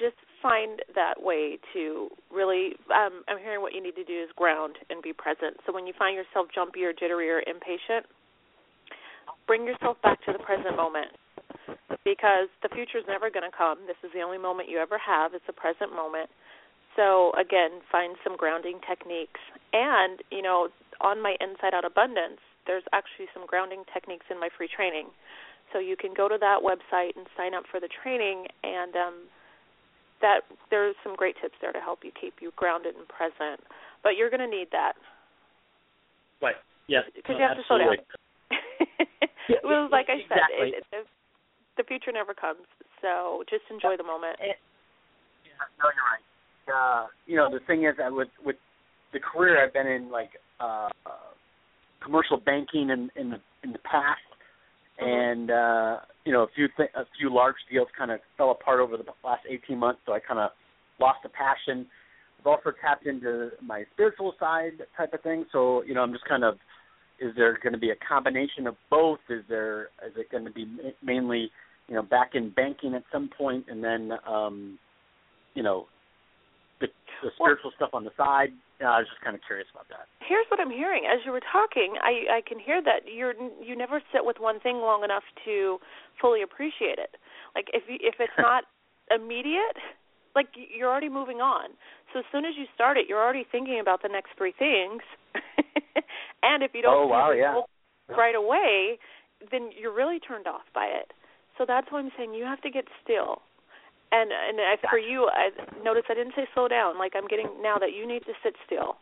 just 0.00 0.16
find 0.42 0.80
that 0.94 1.22
way 1.22 1.58
to 1.74 2.08
really. 2.32 2.72
Um, 2.88 3.24
I'm 3.28 3.38
hearing 3.38 3.60
what 3.60 3.74
you 3.74 3.82
need 3.82 3.96
to 3.96 4.04
do 4.04 4.22
is 4.22 4.30
ground 4.36 4.76
and 4.90 5.02
be 5.02 5.12
present. 5.12 5.56
So 5.66 5.72
when 5.72 5.86
you 5.86 5.92
find 5.98 6.16
yourself 6.16 6.48
jumpy 6.54 6.84
or 6.84 6.92
jittery 6.92 7.28
or 7.30 7.40
impatient, 7.40 8.06
bring 9.46 9.64
yourself 9.64 9.96
back 10.02 10.24
to 10.26 10.32
the 10.32 10.38
present 10.38 10.76
moment 10.76 11.12
because 12.04 12.48
the 12.62 12.68
future 12.72 12.98
is 12.98 13.04
never 13.06 13.30
going 13.30 13.48
to 13.48 13.54
come. 13.54 13.78
This 13.86 14.00
is 14.04 14.10
the 14.14 14.22
only 14.22 14.38
moment 14.38 14.68
you 14.68 14.78
ever 14.78 14.98
have. 14.98 15.34
It's 15.34 15.46
the 15.46 15.52
present 15.52 15.94
moment. 15.94 16.30
So 16.96 17.32
again, 17.38 17.84
find 17.90 18.16
some 18.24 18.36
grounding 18.36 18.80
techniques. 18.88 19.40
And, 19.72 20.20
you 20.30 20.42
know, 20.42 20.68
on 21.00 21.22
my 21.22 21.36
Inside 21.40 21.74
Out 21.74 21.84
Abundance, 21.84 22.42
there's 22.66 22.84
actually 22.92 23.30
some 23.32 23.46
grounding 23.46 23.84
techniques 23.92 24.26
in 24.30 24.40
my 24.40 24.48
free 24.56 24.68
training. 24.68 25.08
So 25.72 25.78
you 25.78 25.96
can 25.96 26.12
go 26.16 26.28
to 26.28 26.36
that 26.40 26.64
website 26.64 27.16
and 27.16 27.26
sign 27.36 27.54
up 27.54 27.64
for 27.70 27.78
the 27.78 27.88
training 28.02 28.46
and 28.64 28.96
um 28.96 29.14
that 30.20 30.42
there's 30.70 30.96
some 31.04 31.14
great 31.14 31.36
tips 31.40 31.54
there 31.60 31.72
to 31.72 31.78
help 31.78 32.00
you 32.02 32.10
keep 32.10 32.34
you 32.40 32.50
grounded 32.56 32.96
and 32.96 33.06
present. 33.06 33.62
But 34.02 34.16
you're 34.16 34.30
going 34.30 34.42
to 34.42 34.50
need 34.50 34.68
that. 34.72 34.94
Right. 36.42 36.56
Yes. 36.88 37.04
Because 37.14 37.34
no, 37.34 37.38
you 37.38 37.46
have 37.46 37.56
to 37.56 37.62
slow 37.68 37.78
down. 37.78 37.96
Yeah, 39.48 39.56
well, 39.64 39.88
like 39.90 40.06
I 40.08 40.18
said, 40.26 40.42
exactly. 40.42 40.68
it, 40.74 40.84
it, 40.92 41.06
the 41.78 41.84
future 41.84 42.12
never 42.12 42.34
comes. 42.34 42.66
So 43.00 43.42
just 43.48 43.62
enjoy 43.70 43.96
the 43.96 44.04
moment. 44.04 44.36
Yeah, 44.42 44.52
no, 45.78 45.86
you're 45.94 46.04
right. 46.04 46.24
Uh, 46.68 47.06
you 47.26 47.36
know, 47.36 47.48
the 47.50 47.60
thing 47.64 47.84
is 47.86 47.94
that 47.96 48.12
with 48.12 48.28
with 48.44 48.56
the 49.14 49.20
career 49.20 49.64
I've 49.64 49.72
been 49.72 49.86
in, 49.86 50.10
like 50.10 50.30
uh, 50.60 50.90
commercial 52.02 52.36
banking 52.36 52.90
in 52.90 53.10
in 53.16 53.30
the 53.30 53.40
in 53.64 53.72
the 53.72 53.78
past, 53.78 54.20
Mhm. 55.00 55.06
and 55.06 55.50
uh, 55.50 56.00
you 56.24 56.32
know, 56.32 56.42
a 56.42 56.48
few 56.48 56.68
th- 56.76 56.90
a 56.94 57.06
few 57.18 57.32
large 57.32 57.56
deals 57.70 57.88
kind 57.96 58.10
of 58.10 58.20
fell 58.36 58.50
apart 58.50 58.80
over 58.80 58.96
the 58.96 59.04
last 59.24 59.46
18 59.48 59.78
months, 59.78 60.00
so 60.04 60.12
I 60.12 60.20
kind 60.20 60.40
of 60.40 60.50
lost 60.98 61.22
the 61.22 61.30
passion. 61.30 61.86
I've 62.40 62.46
also 62.46 62.70
tapped 62.80 63.06
into 63.06 63.52
my 63.62 63.84
spiritual 63.94 64.34
side 64.38 64.82
type 64.96 65.14
of 65.14 65.22
thing, 65.22 65.46
so 65.52 65.82
you 65.84 65.94
know, 65.94 66.02
I'm 66.02 66.12
just 66.12 66.26
kind 66.26 66.44
of 66.44 66.58
is 67.18 67.34
there 67.34 67.58
going 67.62 67.72
to 67.72 67.78
be 67.78 67.90
a 67.90 67.96
combination 67.96 68.66
of 68.66 68.76
both? 68.90 69.18
Is 69.28 69.44
there 69.48 69.88
is 70.06 70.16
it 70.16 70.30
going 70.30 70.44
to 70.44 70.50
be 70.52 70.66
ma- 70.66 70.90
mainly 71.02 71.50
you 71.88 71.94
know, 71.94 72.02
back 72.02 72.32
in 72.34 72.50
banking 72.50 72.94
at 72.94 73.02
some 73.10 73.30
point, 73.36 73.64
and 73.68 73.82
then, 73.82 74.12
um, 74.26 74.78
you 75.54 75.62
know, 75.62 75.86
the, 76.80 76.86
the 77.22 77.30
spiritual 77.34 77.72
well, 77.72 77.88
stuff 77.88 77.90
on 77.92 78.04
the 78.04 78.14
side. 78.16 78.52
Uh, 78.78 78.86
I 78.86 78.98
was 79.02 79.08
just 79.10 79.18
kind 79.24 79.34
of 79.34 79.42
curious 79.42 79.66
about 79.74 79.88
that. 79.90 80.06
Here's 80.22 80.46
what 80.50 80.60
I'm 80.60 80.70
hearing 80.70 81.02
as 81.10 81.18
you 81.26 81.32
were 81.32 81.42
talking. 81.50 81.98
I 81.98 82.38
I 82.38 82.40
can 82.46 82.62
hear 82.62 82.78
that 82.82 83.10
you're 83.10 83.34
you 83.58 83.74
never 83.74 84.00
sit 84.14 84.22
with 84.22 84.38
one 84.38 84.60
thing 84.60 84.78
long 84.78 85.02
enough 85.02 85.26
to 85.46 85.78
fully 86.20 86.42
appreciate 86.42 87.02
it. 87.02 87.18
Like 87.58 87.66
if 87.74 87.82
you, 87.88 87.98
if 87.98 88.22
it's 88.22 88.32
not 88.38 88.64
immediate, 89.10 89.74
like 90.36 90.54
you're 90.54 90.88
already 90.88 91.08
moving 91.08 91.42
on. 91.42 91.74
So 92.12 92.20
as 92.20 92.24
soon 92.30 92.44
as 92.44 92.54
you 92.56 92.70
start 92.74 92.96
it, 92.96 93.06
you're 93.08 93.20
already 93.20 93.44
thinking 93.50 93.80
about 93.80 94.02
the 94.02 94.08
next 94.08 94.30
three 94.38 94.54
things. 94.56 95.02
and 96.42 96.62
if 96.62 96.70
you 96.72 96.82
don't 96.82 96.94
oh, 96.94 97.06
wow, 97.06 97.32
yeah. 97.32 97.60
right 98.14 98.34
away, 98.34 98.98
then 99.50 99.70
you're 99.74 99.94
really 99.94 100.20
turned 100.20 100.46
off 100.46 100.64
by 100.74 100.86
it. 100.86 101.10
So 101.58 101.64
that's 101.66 101.90
why 101.90 101.98
I'm 101.98 102.10
saying 102.16 102.34
you 102.34 102.44
have 102.44 102.62
to 102.62 102.70
get 102.70 102.84
still. 103.02 103.42
And 104.10 104.30
and 104.32 104.58
I, 104.60 104.76
for 104.88 104.98
you, 104.98 105.28
I 105.28 105.50
notice 105.84 106.04
I 106.08 106.14
didn't 106.14 106.32
say 106.34 106.46
slow 106.54 106.68
down. 106.68 106.98
Like 106.98 107.12
I'm 107.14 107.28
getting 107.28 107.48
now 107.60 107.76
that 107.78 107.92
you 107.92 108.06
need 108.06 108.24
to 108.24 108.32
sit 108.42 108.54
still. 108.64 108.96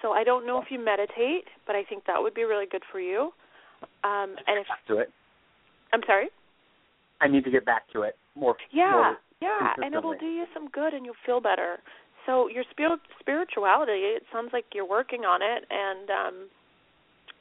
So 0.00 0.12
I 0.12 0.24
don't 0.24 0.46
know 0.46 0.62
if 0.62 0.70
you 0.70 0.82
meditate, 0.82 1.44
but 1.66 1.74
I 1.74 1.82
think 1.82 2.04
that 2.06 2.22
would 2.22 2.32
be 2.32 2.44
really 2.44 2.66
good 2.70 2.82
for 2.90 3.00
you. 3.00 3.32
Um, 4.04 4.36
and 4.46 4.58
if 4.58 4.66
to 4.86 4.98
it. 4.98 5.10
I'm 5.92 6.00
sorry. 6.06 6.28
I 7.20 7.26
need 7.26 7.44
to 7.44 7.50
get 7.50 7.66
back 7.66 7.90
to 7.92 8.02
it 8.02 8.16
more. 8.36 8.56
Yeah, 8.72 8.92
more 8.92 9.16
yeah, 9.40 9.74
and 9.76 9.94
it'll 9.94 10.18
do 10.18 10.26
you 10.26 10.46
some 10.54 10.68
good, 10.68 10.94
and 10.94 11.04
you'll 11.04 11.22
feel 11.24 11.40
better. 11.40 11.78
So 12.26 12.48
your 12.48 12.64
spir- 12.70 13.00
spirituality, 13.20 14.18
it 14.18 14.24
sounds 14.32 14.50
like 14.52 14.66
you're 14.74 14.88
working 14.88 15.20
on 15.20 15.42
it, 15.42 15.64
and 15.70 16.10
um, 16.10 16.48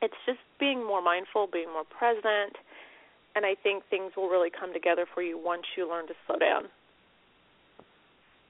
it's 0.01 0.17
just 0.25 0.39
being 0.59 0.85
more 0.85 1.01
mindful, 1.01 1.47
being 1.51 1.73
more 1.73 1.85
present, 1.85 2.55
and 3.37 3.45
I 3.45 3.53
think 3.61 3.83
things 3.89 4.11
will 4.17 4.29
really 4.29 4.49
come 4.49 4.73
together 4.73 5.05
for 5.13 5.21
you 5.21 5.39
once 5.41 5.61
you 5.77 5.87
learn 5.87 6.07
to 6.07 6.13
slow 6.25 6.37
down. 6.39 6.63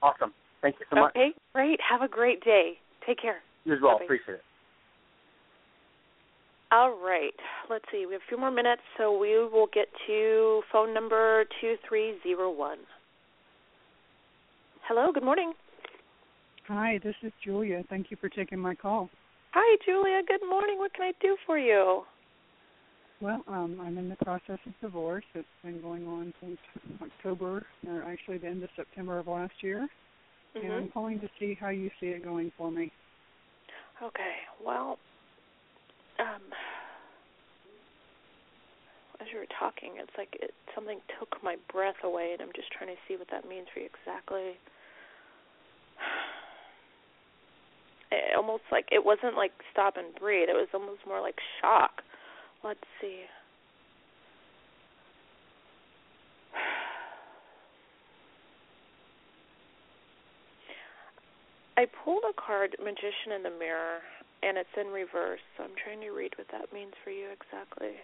Awesome. 0.02 0.32
Thank 0.62 0.76
you 0.80 0.86
so 0.88 0.96
much. 0.96 1.12
Okay, 1.14 1.32
great. 1.54 1.78
Have 1.88 2.00
a 2.00 2.08
great 2.08 2.42
day. 2.42 2.72
Take 3.06 3.20
care. 3.20 3.36
You 3.64 3.74
as 3.74 3.80
well. 3.82 3.92
Bye-bye. 3.98 4.04
Appreciate 4.04 4.34
it. 4.36 4.42
All 6.72 6.98
right. 7.04 7.34
Let's 7.68 7.84
see. 7.92 8.06
We 8.06 8.14
have 8.14 8.22
a 8.22 8.28
few 8.28 8.38
more 8.38 8.50
minutes, 8.50 8.82
so 8.96 9.16
we 9.16 9.36
will 9.36 9.68
get 9.72 9.88
to 10.06 10.62
phone 10.72 10.94
number 10.94 11.44
2301. 11.60 12.78
Hello, 14.86 15.12
good 15.12 15.22
morning. 15.22 15.52
Hi, 16.66 16.98
this 17.04 17.14
is 17.22 17.32
Julia. 17.44 17.84
Thank 17.90 18.10
you 18.10 18.16
for 18.20 18.28
taking 18.30 18.58
my 18.58 18.74
call. 18.74 19.10
Hi, 19.52 19.76
Julia. 19.84 20.22
Good 20.26 20.46
morning. 20.48 20.78
What 20.78 20.94
can 20.94 21.04
I 21.04 21.12
do 21.20 21.36
for 21.46 21.58
you? 21.58 22.02
Well, 23.20 23.42
um, 23.48 23.80
I'm 23.82 23.98
in 23.98 24.08
the 24.08 24.16
process 24.16 24.58
of 24.64 24.72
divorce. 24.80 25.24
It's 25.34 25.46
been 25.64 25.80
going 25.80 26.06
on 26.06 26.32
since 26.40 26.58
October, 27.02 27.66
or 27.88 28.02
actually 28.04 28.38
the 28.38 28.46
end 28.46 28.62
of 28.62 28.70
September 28.76 29.18
of 29.18 29.26
last 29.26 29.54
year. 29.60 29.88
Mm-hmm. 30.56 30.64
And 30.64 30.74
I'm 30.74 30.88
calling 30.90 31.18
to 31.20 31.28
see 31.38 31.56
how 31.58 31.70
you 31.70 31.90
see 32.00 32.06
it 32.06 32.22
going 32.24 32.52
for 32.56 32.70
me. 32.70 32.92
Okay. 34.00 34.36
Well, 34.64 34.98
um, 36.20 36.42
as 39.20 39.26
you 39.32 39.38
were 39.38 39.50
talking, 39.58 39.94
it's 39.98 40.14
like 40.16 40.36
it, 40.40 40.52
something 40.74 41.00
took 41.18 41.42
my 41.42 41.56
breath 41.72 41.98
away, 42.04 42.30
and 42.32 42.42
I'm 42.42 42.54
just 42.54 42.70
trying 42.70 42.90
to 42.90 43.00
see 43.08 43.16
what 43.16 43.26
that 43.32 43.48
means 43.48 43.66
for 43.72 43.80
you 43.80 43.86
exactly. 43.86 44.54
It 48.10 48.32
almost 48.34 48.62
like 48.72 48.88
it 48.90 49.04
wasn't 49.04 49.36
like 49.36 49.52
stop 49.70 49.98
and 49.98 50.14
breathe. 50.18 50.48
It 50.48 50.56
was 50.56 50.72
almost 50.72 51.04
more 51.06 51.20
like 51.20 51.36
shock. 51.60 52.00
Let's 52.64 52.80
see. 53.00 53.22
I 61.78 61.86
pulled 62.04 62.24
a 62.28 62.34
card, 62.34 62.74
Magician 62.82 63.30
in 63.36 63.44
the 63.44 63.54
Mirror, 63.54 64.02
and 64.42 64.58
it's 64.58 64.74
in 64.74 64.88
reverse. 64.88 65.38
So 65.56 65.62
I'm 65.62 65.78
trying 65.78 66.00
to 66.00 66.10
read 66.10 66.34
what 66.36 66.48
that 66.50 66.72
means 66.74 66.92
for 67.04 67.10
you 67.10 67.30
exactly. 67.30 67.94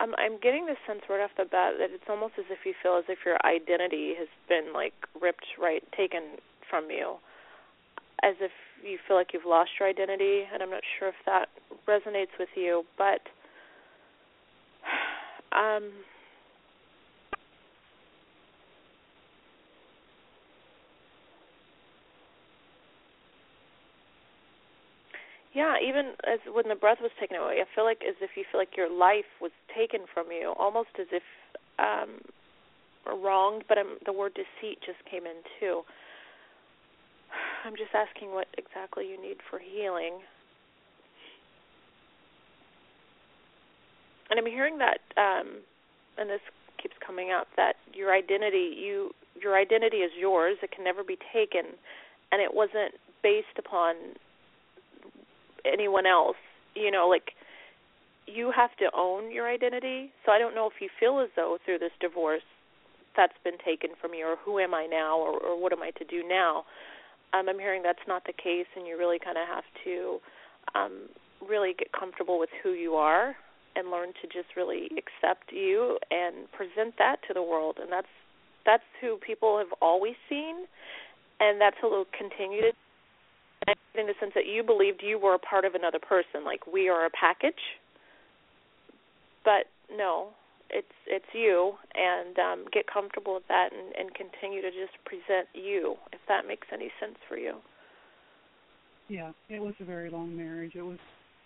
I'm 0.00 0.14
I'm 0.18 0.38
getting 0.42 0.66
the 0.66 0.74
sense 0.86 1.02
right 1.08 1.22
off 1.22 1.30
the 1.38 1.44
bat 1.44 1.74
that 1.78 1.90
it's 1.90 2.10
almost 2.10 2.34
as 2.38 2.46
if 2.50 2.66
you 2.66 2.74
feel 2.82 2.98
as 2.98 3.04
if 3.08 3.18
your 3.24 3.38
identity 3.46 4.14
has 4.18 4.28
been 4.48 4.72
like 4.74 4.94
ripped 5.20 5.46
right 5.58 5.82
taken 5.96 6.42
from 6.68 6.90
you. 6.90 7.16
As 8.22 8.34
if 8.40 8.50
you 8.84 8.98
feel 9.06 9.16
like 9.16 9.28
you've 9.32 9.46
lost 9.46 9.70
your 9.78 9.88
identity 9.88 10.42
and 10.52 10.62
I'm 10.62 10.70
not 10.70 10.82
sure 10.98 11.08
if 11.08 11.14
that 11.26 11.48
resonates 11.86 12.36
with 12.38 12.48
you, 12.56 12.84
but 12.96 13.20
um 15.56 15.90
yeah, 25.54 25.74
even 25.82 26.12
as 26.30 26.38
when 26.52 26.68
the 26.68 26.74
breath 26.74 26.98
was 27.00 27.10
taken 27.18 27.36
away, 27.36 27.58
I 27.60 27.74
feel 27.74 27.84
like 27.84 28.02
as 28.06 28.14
if 28.20 28.30
you 28.36 28.44
feel 28.50 28.60
like 28.60 28.76
your 28.76 28.90
life 28.90 29.28
was 29.40 29.52
taken 29.76 30.00
from 30.12 30.26
you, 30.30 30.54
almost 30.58 30.90
as 31.00 31.06
if 31.12 31.22
um 31.78 32.20
wronged, 33.22 33.64
but 33.68 33.78
I'm, 33.78 33.96
the 34.04 34.12
word 34.12 34.34
deceit 34.34 34.78
just 34.84 34.98
came 35.10 35.24
in 35.24 35.36
too. 35.58 35.82
I'm 37.64 37.76
just 37.76 37.94
asking 37.94 38.32
what 38.32 38.46
exactly 38.56 39.08
you 39.08 39.20
need 39.20 39.38
for 39.50 39.58
healing. 39.58 40.20
And 44.30 44.38
I'm 44.38 44.46
hearing 44.46 44.78
that 44.78 45.00
um 45.16 45.62
and 46.18 46.28
this 46.28 46.40
keeps 46.80 46.94
coming 47.04 47.30
up 47.32 47.48
that 47.56 47.74
your 47.92 48.14
identity 48.14 48.74
you 48.76 49.10
your 49.40 49.56
identity 49.56 49.98
is 49.98 50.12
yours, 50.18 50.58
it 50.62 50.70
can 50.72 50.84
never 50.84 51.04
be 51.04 51.18
taken 51.32 51.78
and 52.32 52.42
it 52.42 52.52
wasn't 52.52 52.94
based 53.22 53.58
upon 53.58 53.94
anyone 55.64 56.06
else. 56.06 56.36
You 56.74 56.90
know, 56.90 57.08
like 57.08 57.32
you 58.26 58.52
have 58.54 58.76
to 58.76 58.90
own 58.94 59.32
your 59.32 59.48
identity. 59.48 60.12
So 60.24 60.32
I 60.32 60.38
don't 60.38 60.54
know 60.54 60.66
if 60.66 60.80
you 60.80 60.88
feel 61.00 61.20
as 61.20 61.30
though 61.34 61.58
through 61.64 61.78
this 61.78 61.92
divorce 62.00 62.42
that's 63.16 63.38
been 63.42 63.58
taken 63.64 63.90
from 64.00 64.14
you 64.14 64.26
or 64.26 64.36
who 64.44 64.58
am 64.58 64.74
I 64.74 64.86
now 64.86 65.18
or, 65.18 65.38
or 65.38 65.60
what 65.60 65.72
am 65.72 65.82
I 65.82 65.90
to 65.92 66.04
do 66.04 66.22
now 66.26 66.64
um, 67.32 67.48
I'm 67.48 67.58
hearing 67.58 67.82
that's 67.82 68.06
not 68.06 68.24
the 68.24 68.32
case, 68.32 68.66
and 68.76 68.86
you 68.86 68.98
really 68.98 69.18
kind 69.18 69.36
of 69.36 69.46
have 69.46 69.64
to 69.84 70.18
um, 70.74 71.08
really 71.46 71.74
get 71.78 71.92
comfortable 71.92 72.38
with 72.38 72.50
who 72.62 72.70
you 72.70 72.94
are 72.94 73.34
and 73.76 73.90
learn 73.90 74.08
to 74.20 74.26
just 74.26 74.56
really 74.56 74.88
accept 74.96 75.52
you 75.52 75.98
and 76.10 76.50
present 76.52 76.94
that 76.98 77.16
to 77.28 77.34
the 77.34 77.42
world. 77.42 77.76
And 77.80 77.90
that's 77.92 78.08
that's 78.66 78.82
who 79.00 79.18
people 79.24 79.58
have 79.58 79.72
always 79.80 80.14
seen, 80.28 80.66
and 81.40 81.60
that's 81.60 81.76
who 81.80 81.90
will 81.90 82.06
continue 82.16 82.62
to. 82.62 82.72
In 83.94 84.06
the 84.06 84.14
sense 84.20 84.32
that 84.34 84.46
you 84.46 84.62
believed 84.62 85.02
you 85.02 85.18
were 85.18 85.34
a 85.34 85.38
part 85.38 85.64
of 85.64 85.74
another 85.74 85.98
person, 85.98 86.44
like 86.44 86.66
we 86.66 86.88
are 86.88 87.04
a 87.04 87.10
package. 87.10 87.60
But 89.44 89.66
no, 89.94 90.28
it's 90.70 90.86
it's 91.06 91.26
you 91.32 91.72
and 91.94 92.38
um 92.38 92.64
get 92.72 92.84
comfortable 92.92 93.34
with 93.34 93.48
that 93.48 93.70
and 93.72 93.94
and 93.96 94.14
continue 94.14 94.60
to 94.62 94.70
just 94.70 94.92
present 95.04 95.48
you 95.54 95.96
if 96.12 96.20
that 96.28 96.46
makes 96.46 96.66
any 96.72 96.90
sense 97.00 97.16
for 97.28 97.36
you. 97.36 97.54
Yeah 99.08 99.32
it 99.48 99.60
was 99.60 99.74
a 99.80 99.84
very 99.84 100.10
long 100.10 100.36
marriage. 100.36 100.72
It 100.74 100.82
was 100.82 100.98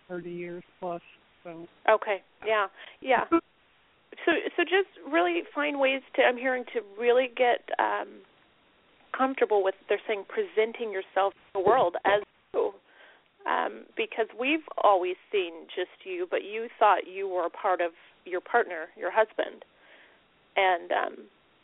30 0.08 0.30
years 0.30 0.62
plus 0.80 1.02
so. 1.44 1.66
Okay 1.88 2.22
yeah 2.46 2.66
yeah. 3.00 3.24
So 3.30 4.32
so 4.56 4.62
just 4.62 4.88
really 5.10 5.42
find 5.54 5.80
ways 5.80 6.02
to 6.14 6.22
i'm 6.22 6.36
hearing 6.36 6.64
to 6.72 6.80
really 7.00 7.28
get 7.34 7.68
um 7.78 8.08
comfortable 9.16 9.64
with 9.64 9.74
they're 9.88 10.00
saying 10.06 10.24
presenting 10.28 10.92
yourself 10.92 11.32
to 11.32 11.60
the 11.60 11.60
world 11.60 11.96
as 12.04 12.22
um 13.46 13.84
because 13.96 14.26
we've 14.38 14.66
always 14.82 15.16
seen 15.30 15.66
just 15.74 16.04
you 16.04 16.26
but 16.30 16.44
you 16.44 16.68
thought 16.78 17.06
you 17.06 17.28
were 17.28 17.46
a 17.46 17.50
part 17.50 17.80
of 17.80 17.92
your 18.24 18.40
partner, 18.40 18.86
your 18.96 19.10
husband, 19.10 19.64
and 20.56 20.92
um, 20.92 21.14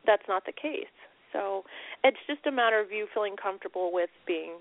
that's 0.06 0.22
not 0.28 0.44
the 0.46 0.52
case. 0.52 0.90
So 1.32 1.64
it's 2.04 2.18
just 2.26 2.46
a 2.46 2.52
matter 2.52 2.80
of 2.80 2.90
you 2.90 3.06
feeling 3.12 3.36
comfortable 3.40 3.92
with 3.92 4.10
being 4.26 4.54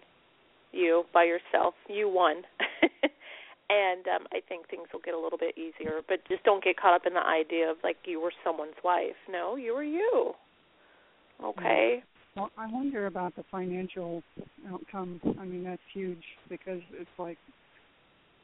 you 0.72 1.06
by 1.14 1.24
yourself. 1.24 1.76
You 1.88 2.10
won. 2.10 2.44
and 3.70 4.08
um 4.08 4.28
I 4.34 4.42
think 4.48 4.70
things 4.70 4.88
will 4.92 5.02
get 5.04 5.14
a 5.14 5.20
little 5.20 5.38
bit 5.38 5.58
easier. 5.58 6.02
But 6.08 6.20
just 6.28 6.44
don't 6.44 6.64
get 6.64 6.78
caught 6.78 6.94
up 6.94 7.06
in 7.06 7.14
the 7.14 7.26
idea 7.26 7.72
of 7.72 7.78
like 7.84 7.98
you 8.06 8.20
were 8.20 8.34
someone's 8.44 8.76
wife. 8.84 9.16
No, 9.32 9.56
you 9.56 9.74
were 9.74 9.84
you. 9.84 10.34
Okay. 11.42 12.04
Well, 12.38 12.52
I 12.56 12.68
wonder 12.68 13.08
about 13.08 13.36
the 13.36 13.44
financial 13.50 14.22
outcome. 14.72 15.20
I 15.40 15.44
mean, 15.44 15.64
that's 15.64 15.82
huge 15.92 16.24
because 16.50 16.82
it's 16.94 17.10
like 17.18 17.38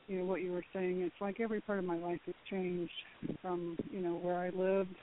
you 0.08 0.18
know 0.18 0.26
what 0.26 0.42
you 0.42 0.52
were 0.52 0.66
saying. 0.74 1.02
It's 1.02 1.16
like 1.22 1.40
every 1.40 1.62
part 1.62 1.78
of 1.78 1.86
my 1.86 1.98
life 1.98 2.20
has 2.26 2.34
changed 2.50 2.92
from 3.40 3.78
you 3.92 4.02
know 4.02 4.16
where 4.16 4.36
I 4.36 4.50
lived, 4.50 4.96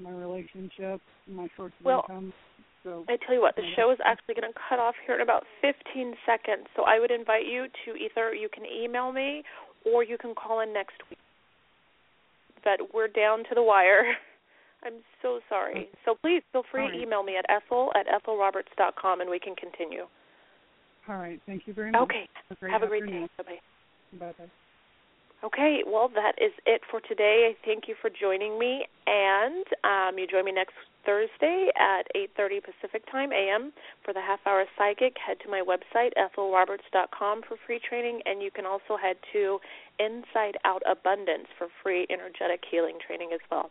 my 0.00 0.10
relationship, 0.10 1.00
my 1.30 1.48
source 1.58 1.72
of 1.78 1.84
well, 1.84 2.04
income. 2.08 2.32
So 2.84 3.04
I 3.06 3.16
tell 3.26 3.34
you 3.34 3.42
what, 3.42 3.54
the 3.54 3.68
show 3.76 3.90
is 3.90 3.98
actually 4.02 4.34
going 4.34 4.50
to 4.50 4.58
cut 4.68 4.78
off 4.78 4.94
here 5.04 5.14
in 5.14 5.20
about 5.20 5.44
15 5.60 6.14
seconds. 6.24 6.68
So 6.74 6.84
I 6.84 6.98
would 6.98 7.10
invite 7.10 7.44
you 7.44 7.66
to 7.84 7.96
either 7.96 8.34
you 8.34 8.48
can 8.48 8.64
email 8.64 9.12
me 9.12 9.42
or 9.84 10.02
you 10.02 10.16
can 10.16 10.34
call 10.34 10.60
in 10.60 10.72
next 10.72 10.96
week. 11.10 11.18
But 12.64 12.94
we're 12.94 13.08
down 13.08 13.40
to 13.40 13.54
the 13.54 13.62
wire. 13.62 14.04
I'm 14.84 15.00
so 15.22 15.40
sorry. 15.48 15.88
So 16.04 16.14
please 16.22 16.42
feel 16.52 16.62
free 16.70 16.82
All 16.82 16.90
to 16.90 16.96
email 16.96 17.22
me 17.22 17.36
at 17.36 17.44
ethel 17.50 17.90
at 17.94 18.06
ethelroberts.com 18.06 19.20
and 19.20 19.28
we 19.28 19.38
can 19.38 19.54
continue. 19.56 20.06
All 21.08 21.16
right. 21.16 21.40
Thank 21.46 21.66
you 21.66 21.74
very 21.74 21.90
much. 21.90 22.02
Okay. 22.02 22.28
Have 22.48 22.56
a 22.56 22.60
great, 22.60 22.72
Have 22.72 22.82
a 22.82 22.86
great 22.86 23.06
day. 23.06 23.28
Bye 23.38 23.44
bye. 23.44 24.26
Bye 24.26 24.32
bye. 24.38 24.50
Okay, 25.44 25.84
well, 25.86 26.10
that 26.16 26.32
is 26.42 26.50
it 26.66 26.80
for 26.90 27.00
today. 27.00 27.56
Thank 27.64 27.86
you 27.86 27.94
for 28.02 28.10
joining 28.10 28.58
me, 28.58 28.84
and 29.06 29.64
um, 29.84 30.18
you 30.18 30.26
join 30.26 30.44
me 30.44 30.50
next 30.50 30.74
Thursday 31.06 31.70
at 31.78 32.10
8:30 32.36 32.60
Pacific 32.64 33.08
Time 33.10 33.30
a.m. 33.30 33.72
for 34.04 34.12
the 34.12 34.20
half 34.20 34.40
hour 34.46 34.64
psychic. 34.76 35.14
Head 35.24 35.38
to 35.44 35.48
my 35.48 35.62
website 35.62 36.10
ethelroberts.com 36.18 37.42
for 37.46 37.56
free 37.66 37.78
training, 37.88 38.20
and 38.26 38.42
you 38.42 38.50
can 38.50 38.66
also 38.66 38.96
head 39.00 39.16
to 39.32 39.60
Inside 40.00 40.58
Out 40.64 40.82
Abundance 40.90 41.46
for 41.56 41.68
free 41.84 42.08
energetic 42.10 42.64
healing 42.68 42.98
training 43.06 43.30
as 43.32 43.40
well. 43.48 43.70